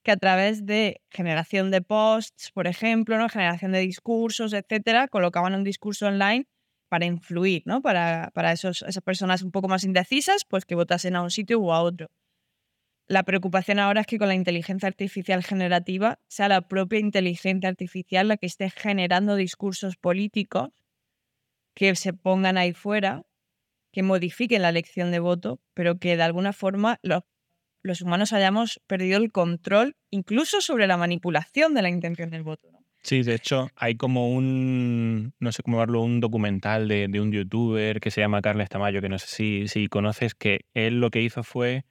[0.03, 3.29] que a través de generación de posts, por ejemplo, ¿no?
[3.31, 6.47] generación de discursos, etcétera, colocaban un discurso online
[6.91, 7.81] para influir, ¿no?
[7.81, 11.59] para, para esos, esas personas un poco más indecisas, pues que votasen a un sitio
[11.59, 12.09] u a otro.
[13.07, 18.29] La preocupación ahora es que con la inteligencia artificial generativa sea la propia inteligencia artificial
[18.29, 20.71] la que esté generando discursos políticos
[21.75, 23.23] que se pongan ahí fuera,
[23.93, 29.19] que modifiquen la elección de voto, pero que de alguna forma los, humanos hayamos perdido
[29.19, 32.69] el control incluso sobre la manipulación de la intención del voto.
[33.03, 38.01] Sí, de hecho, hay como un, no sé cómo verlo, un documental de, un youtuber
[38.01, 41.21] que se llama Carles Tamayo, que no sé si, si conoces, que él lo que
[41.21, 41.85] hizo fue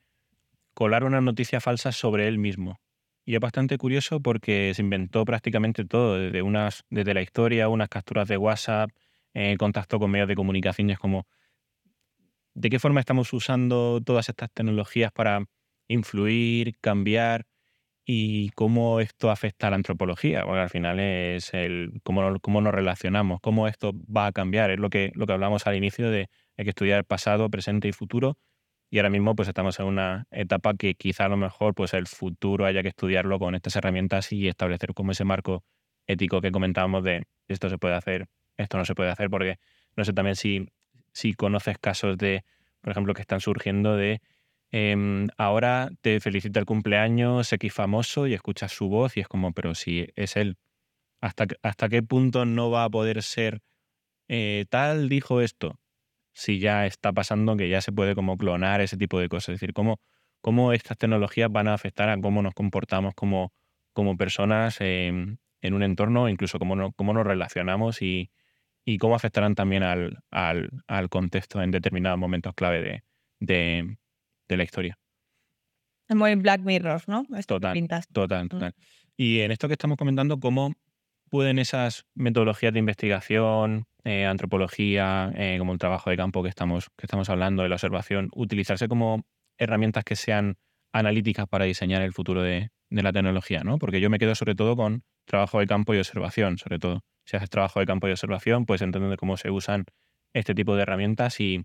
[0.74, 2.80] colar una noticia falsa sobre él mismo.
[3.26, 7.90] Y es bastante curioso porque se inventó prácticamente todo, desde, unas, desde la historia, unas
[7.90, 8.90] capturas de WhatsApp,
[9.34, 11.26] eh, contacto con medios de comunicaciones como
[12.54, 15.46] de qué forma estamos usando todas estas tecnologías para
[15.88, 17.46] influir, cambiar
[18.06, 20.44] y cómo esto afecta a la antropología.
[20.44, 24.70] Porque al final es el cómo, cómo nos relacionamos, cómo esto va a cambiar.
[24.72, 27.94] Es lo que, lo que hablamos al inicio de hay que estudiar pasado, presente y
[27.94, 28.38] futuro
[28.94, 32.06] y ahora mismo pues estamos en una etapa que quizá a lo mejor pues el
[32.06, 35.64] futuro haya que estudiarlo con estas herramientas y establecer como ese marco
[36.06, 39.58] ético que comentábamos de esto se puede hacer, esto no se puede hacer, porque
[39.96, 40.68] no sé también si,
[41.12, 42.46] si conoces casos de,
[42.82, 44.22] por ejemplo, que están surgiendo de
[44.70, 49.54] em, ahora te felicita el cumpleaños X famoso y escuchas su voz y es como,
[49.54, 50.58] pero si es él,
[51.20, 53.62] ¿hasta, hasta qué punto no va a poder ser
[54.28, 55.80] eh, tal dijo esto?
[56.34, 59.50] Si ya está pasando que ya se puede como clonar ese tipo de cosas.
[59.50, 60.00] Es decir, cómo,
[60.42, 63.54] cómo estas tecnologías van a afectar a cómo nos comportamos como,
[63.94, 68.32] como personas en un entorno, incluso cómo, cómo nos relacionamos y,
[68.84, 73.04] y, cómo afectarán también al, al, al, contexto en determinados momentos clave de,
[73.40, 73.98] de,
[74.48, 75.00] de la historia.
[76.10, 77.26] Es muy Black Mirror, ¿no?
[77.48, 78.50] total, total, mm.
[78.50, 78.76] total.
[79.16, 80.74] Y en esto que estamos comentando, ¿cómo
[81.34, 86.92] pueden esas metodologías de investigación, eh, antropología, eh, como el trabajo de campo que estamos,
[86.96, 89.24] que estamos hablando, de la observación, utilizarse como
[89.58, 90.60] herramientas que sean
[90.94, 93.80] analíticas para diseñar el futuro de, la tecnología, ¿no?
[93.80, 97.04] Porque yo me quedo sobre todo con trabajo de campo y observación, sobre todo.
[97.26, 99.86] Si haces trabajo de campo y observación, pues entender cómo se usan
[100.34, 101.64] este tipo de herramientas y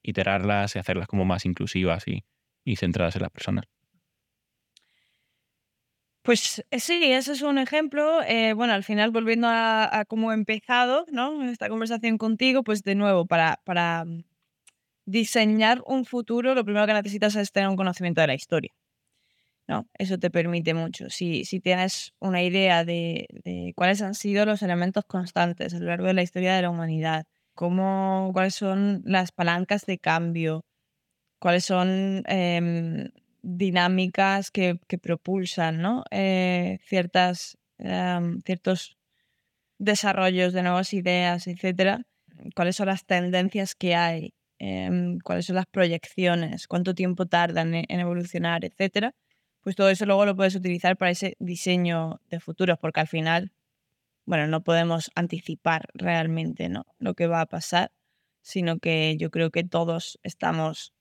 [0.00, 2.22] iterarlas y hacerlas como más inclusivas y,
[2.64, 3.64] y centradas en las personas.
[6.28, 8.22] Pues eh, sí, ese es un ejemplo.
[8.22, 11.42] Eh, bueno, al final, volviendo a, cómo he empezado ¿no?
[11.48, 14.24] esta conversación contigo, pues de nuevo, para, para mm,
[15.06, 18.74] diseñar un futuro, lo primero que necesitas es tener un conocimiento de la historia.
[19.66, 19.88] ¿no?
[19.94, 21.08] Eso te permite mucho.
[21.08, 25.86] Si, si tienes una idea de, de, cuáles han sido los elementos constantes a lo
[25.86, 27.24] largo de la historia de la humanidad,
[27.54, 30.66] cómo, cuáles son las palancas de cambio,
[31.38, 33.10] cuáles son eh,
[33.48, 36.04] dinámicas que, propulsan ¿no?
[36.10, 38.96] Eh, ciertas, em, ciertos
[39.78, 42.02] desarrollos de nuevas ideas, etcétera,
[42.54, 48.00] cuáles son las tendencias que hay, em, cuáles son las proyecciones, cuánto tiempo tardan en,
[48.00, 49.14] evolucionar, etcétera,
[49.62, 53.52] pues todo eso luego lo puedes utilizar para ese diseño de futuros, porque al final,
[54.26, 56.86] bueno, no podemos anticipar realmente ¿no?
[56.98, 57.92] lo que va a pasar,
[58.42, 60.92] sino que yo creo que todos estamos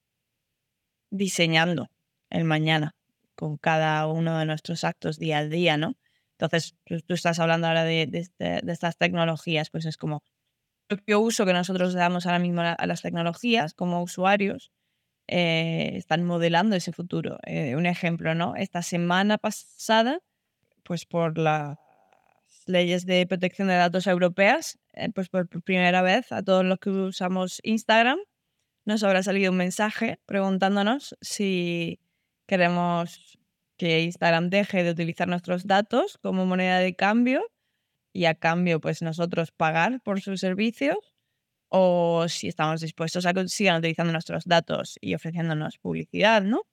[1.10, 1.90] diseñando
[2.30, 2.96] el mañana
[3.36, 5.96] con cada uno de nuestros actos día a día, ¿no?
[6.40, 10.24] Entonces, tú, estás hablando ahora de, este, de, estas tecnologías, pues es como
[10.90, 14.72] el propio uso que nosotros damos ahora mismo a, las tecnologías como usuarios
[15.28, 17.40] eh, están modelando ese futuro.
[17.46, 18.56] Eh, un ejemplo, ¿no?
[18.56, 20.20] Esta semana pasada,
[20.84, 21.78] pues por las
[22.68, 26.90] leyes de protección de datos europeas, eh, pues por primera vez a todos los que
[26.90, 28.20] usamos Instagram
[28.86, 32.00] nos habrá salido un mensaje preguntándonos si
[32.48, 33.38] queremos
[33.78, 37.44] que Instagram deje de utilizar nuestros datos como moneda de cambio
[38.14, 40.98] y a cambio pues nosotros pagar por sus servicios
[41.70, 46.64] o si estamos dispuestos a que sigan utilizando nuestros datos y ofreciéndonos publicidad, ¿no?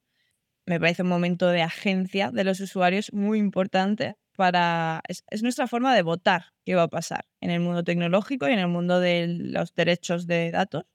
[0.65, 5.01] Me parece un momento de agencia de los usuarios muy importante para...
[5.07, 8.53] Es, es nuestra forma de votar qué va a pasar en el mundo tecnológico y
[8.53, 10.85] en el mundo de los derechos de datos.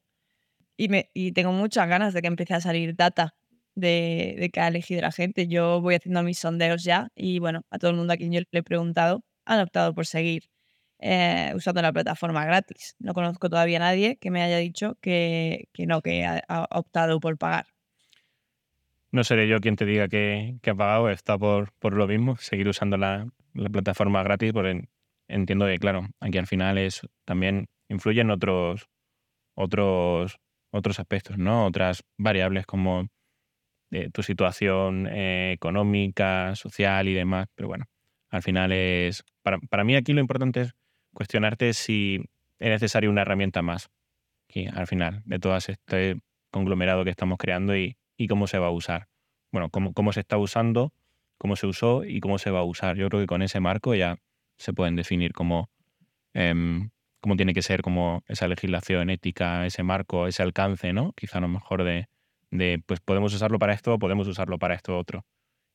[0.76, 3.36] Y, me, y tengo muchas ganas de que empiece a salir data
[3.74, 5.46] de, de que ha elegido la gente.
[5.48, 8.40] Yo voy haciendo mis sondeos ya y bueno, a todo el mundo a quien yo
[8.50, 10.44] le he preguntado han optado por seguir
[10.98, 12.94] eh, usando la plataforma gratis.
[12.98, 17.20] No conozco todavía a nadie que me haya dicho que, que no, que ha, optado
[17.20, 17.66] por pagar.
[19.10, 22.36] No seré yo quien te diga que, que ha pagado, está por, por lo mismo,
[22.36, 24.84] seguir usando la, la plataforma gratis, porque
[25.26, 28.88] entiendo que, claro, aquí al final es también influyen otros,
[29.54, 30.38] otros,
[30.70, 31.66] otros aspectos, ¿no?
[31.66, 33.08] Otras variables como
[34.12, 37.48] tu situación eh, económica, social y demás.
[37.54, 37.86] Pero bueno,
[38.28, 39.24] al final es.
[39.42, 40.74] Para, para, mí aquí lo importante es
[41.12, 42.24] cuestionarte si
[42.58, 43.90] es necesaria una herramienta más.
[44.48, 46.20] Aquí, al final, de todo este
[46.50, 49.08] conglomerado que estamos creando y, y, cómo se va a usar.
[49.52, 50.92] Bueno, cómo, cómo se está usando,
[51.38, 52.96] cómo se usó y cómo se va a usar.
[52.96, 54.18] Yo creo que con ese marco ya
[54.58, 55.70] se pueden definir cómo,
[56.34, 61.12] em, cómo tiene que ser como esa legislación ética, ese marco, ese alcance, ¿no?
[61.12, 62.08] Quizá a lo mejor de,
[62.50, 65.24] de pues podemos usarlo para esto, podemos usarlo para esto otro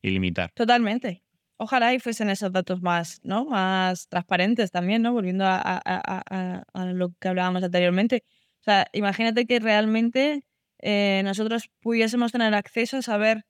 [0.01, 0.51] y limitar.
[0.53, 1.23] Totalmente.
[1.57, 3.45] Ojalá y fuesen esos datos más, ¿no?
[3.45, 5.13] Más transparentes también, ¿no?
[5.13, 6.63] Volviendo a,
[6.93, 8.23] lo que hablábamos anteriormente.
[8.59, 10.45] O sea, imagínate que realmente
[10.79, 13.45] eh, nosotros pudiésemos tener acceso a saber,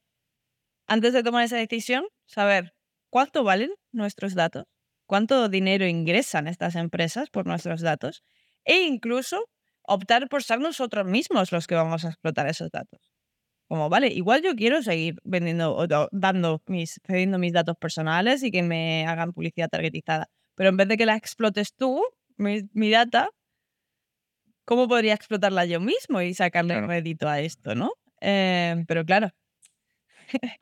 [0.87, 2.75] antes de tomar esa decisión, saber
[3.09, 4.65] cuánto valen nuestros datos,
[5.07, 8.23] cuánto dinero ingresan estas empresas por nuestros datos
[8.65, 9.49] e incluso
[9.81, 13.14] optar por ser nosotros mismos los que vamos a explotar esos datos.
[13.67, 18.51] Como, vale, igual yo quiero seguir vendiendo o dando mis, cediendo mis datos personales y
[18.51, 20.29] que me hagan publicidad targetizada.
[20.55, 22.01] Pero en vez de que la explotes tú,
[22.37, 23.29] mi, mi data,
[24.65, 27.93] ¿cómo podría explotarla yo mismo y sacarle rédito a esto, no?
[28.21, 29.31] Eh, pero claro,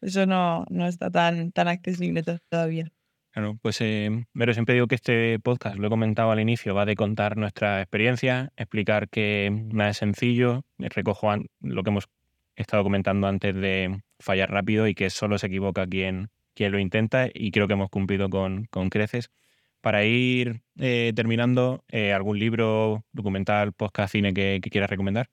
[0.00, 2.92] eso no, no está tan, tan accesible todavía.
[3.32, 6.84] Claro, pues eh, pero siempre digo que este podcast, lo he comentado al inicio, va
[6.84, 12.10] de contar nuestra experiencia, explicar que nada es sencillo, recojo lo que hemos
[12.56, 17.28] estado comentando antes de fallar rápido y que solo se equivoca quien, quien lo intenta
[17.32, 19.30] y creo que hemos cumplido con, con creces.
[19.80, 25.28] para ir eh, terminando, eh, ¿algún libro, documental, podcast, cine que, que quieras recomendar?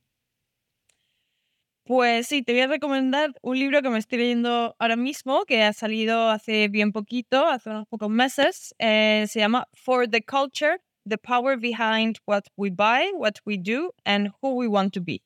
[1.83, 5.63] Pues sí, te voy a recomendar un libro que me estoy leyendo ahora mismo, que
[5.63, 8.75] ha salido hace bien poquito, hace unos pocos meses.
[8.77, 13.93] Eh, se llama For the Culture, The Power Behind What We Buy, What We Do,
[14.05, 15.23] and Who We Want to Be.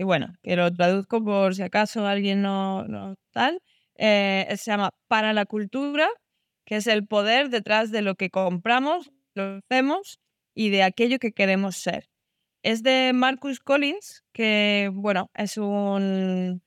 [0.00, 3.60] Que bueno, que lo traduzco por si acaso alguien no, no tal.
[3.96, 6.08] Eh, se llama Para la Cultura,
[6.64, 10.18] que es el poder detrás de lo que compramos, lo hacemos
[10.54, 12.06] y de aquello que queremos ser.
[12.62, 16.62] Es de Marcus Collins, que, bueno, es un...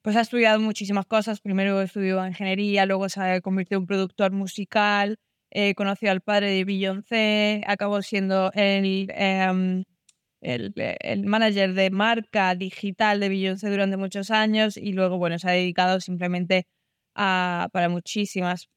[0.00, 1.42] Pues ha estudiado muchísimas cosas.
[1.42, 5.18] Primero estudió ingeniería, luego se convirtió en productor musical,
[5.50, 9.84] eh, conoció al padre de Beyoncé, acabó siendo el, em,
[10.40, 15.48] el, el, manager de marca digital de Beyoncé durante muchos años y luego, bueno, se
[15.48, 16.66] ha dedicado simplemente
[17.14, 18.68] a, para muchísimas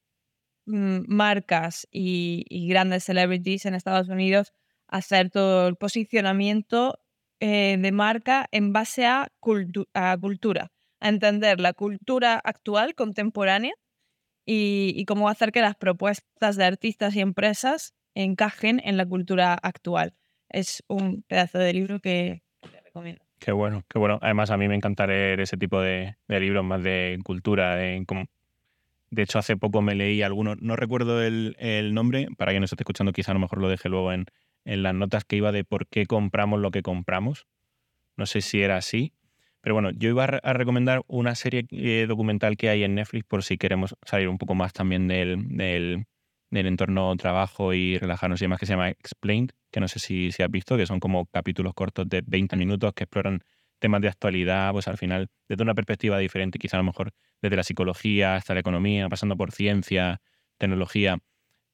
[0.66, 4.52] mm, marcas y, grandes celebrities en Estados Unidos
[4.88, 6.98] hacer todo el posicionamiento
[7.40, 13.74] eh, de marca en base a, cultu a, cultura, a entender la cultura actual, contemporánea,
[14.46, 19.54] y, y, cómo hacer que las propuestas de artistas y empresas encajen en la cultura
[19.54, 20.14] actual.
[20.54, 23.24] Es un pedazo de libro que te recomiendo.
[23.40, 24.18] Qué bueno, qué bueno.
[24.22, 27.96] Además, a mí me encanta leer ese tipo de, de libros más de cultura, de
[29.10, 32.82] de hecho, hace poco me leí algunos, no recuerdo el, nombre, para quien nos esté
[32.82, 34.26] escuchando, quizá a lo mejor lo deje luego en,
[34.64, 37.46] en las notas que iba de por qué compramos lo que compramos.
[38.16, 39.12] No sé si era así.
[39.60, 43.44] Pero bueno, yo iba a, recomendar una serie eh, documental que hay en Netflix por
[43.44, 46.06] si queremos salir un poco más también del,
[46.54, 50.30] del entorno trabajo y relajarnos y demás, que se llama Explained, que no sé si,
[50.30, 53.42] si has visto, que son como capítulos cortos de 20 minutos que exploran
[53.80, 57.10] temas de actualidad, pues al final desde una perspectiva diferente, quizá a lo mejor
[57.42, 60.20] desde la psicología hasta la economía, pasando por ciencia,
[60.56, 61.18] tecnología.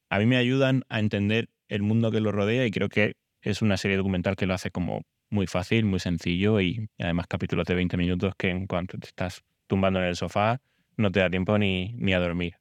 [0.09, 3.63] A mí me ayudan a entender el mundo que lo rodea y creo que es
[3.63, 7.75] una serie documental que lo hace como muy fácil, muy sencillo y además capítulos de
[7.75, 10.61] 20 minutos que en cuanto te estás tumbando en el sofá
[10.97, 12.57] no te da tiempo ni, ni a dormir.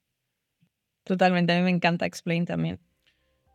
[1.09, 2.77] Totalmente, a mí me encanta Explain también.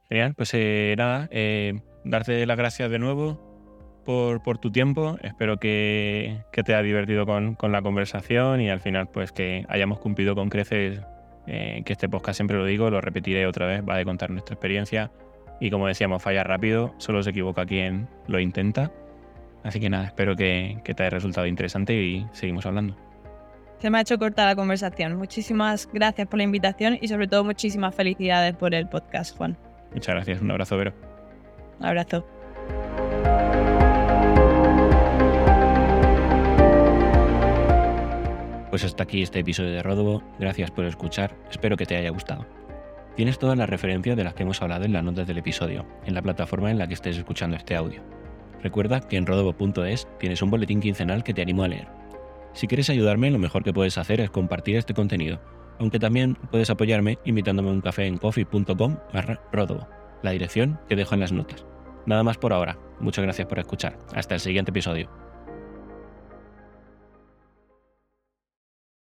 [0.08, 5.18] Genial, pues eh, nada, eh, darte las gracias de nuevo por, tu tiempo.
[5.22, 10.00] Espero que, te haya divertido con, con, la conversación y al final pues que hayamos
[10.00, 11.00] cumplido con creces,
[11.46, 14.54] eh, que este podcast siempre lo digo, lo repetiré otra vez, va a contar nuestra
[14.54, 15.12] experiencia
[15.60, 18.90] y como decíamos, falla rápido, solo se equivoca quien lo intenta.
[19.62, 22.96] Así que nada, espero que, que te haya resultado interesante y seguimos hablando.
[23.84, 25.14] Se me ha hecho corta la conversación.
[25.16, 29.58] Muchísimas gracias por la invitación y sobre todo muchísimas felicidades por el podcast, Juan.
[29.92, 30.40] Muchas gracias.
[30.40, 30.94] Un abrazo, Vero.
[31.80, 32.26] Un abrazo.
[38.70, 40.22] Pues hasta aquí este episodio de Ródobo.
[40.38, 41.36] Gracias por escuchar.
[41.50, 42.46] Espero que te haya gustado.
[43.16, 46.14] Tienes todas las referencias de las que hemos hablado en las notas del episodio, en
[46.14, 48.00] la plataforma en la que estés escuchando este audio.
[48.62, 52.03] Recuerda que en rodobo.es tienes un boletín quincenal que te animo a leer.
[52.54, 55.40] Si quieres ayudarme, lo mejor que puedes hacer es compartir este contenido,
[55.78, 59.88] aunque también puedes apoyarme invitándome a un café en coffee.com barra rodobo,
[60.22, 61.66] la dirección que dejo en las notas.
[62.06, 62.78] Nada más por ahora.
[63.00, 63.98] Muchas gracias por escuchar.
[64.14, 65.10] Hasta el siguiente episodio.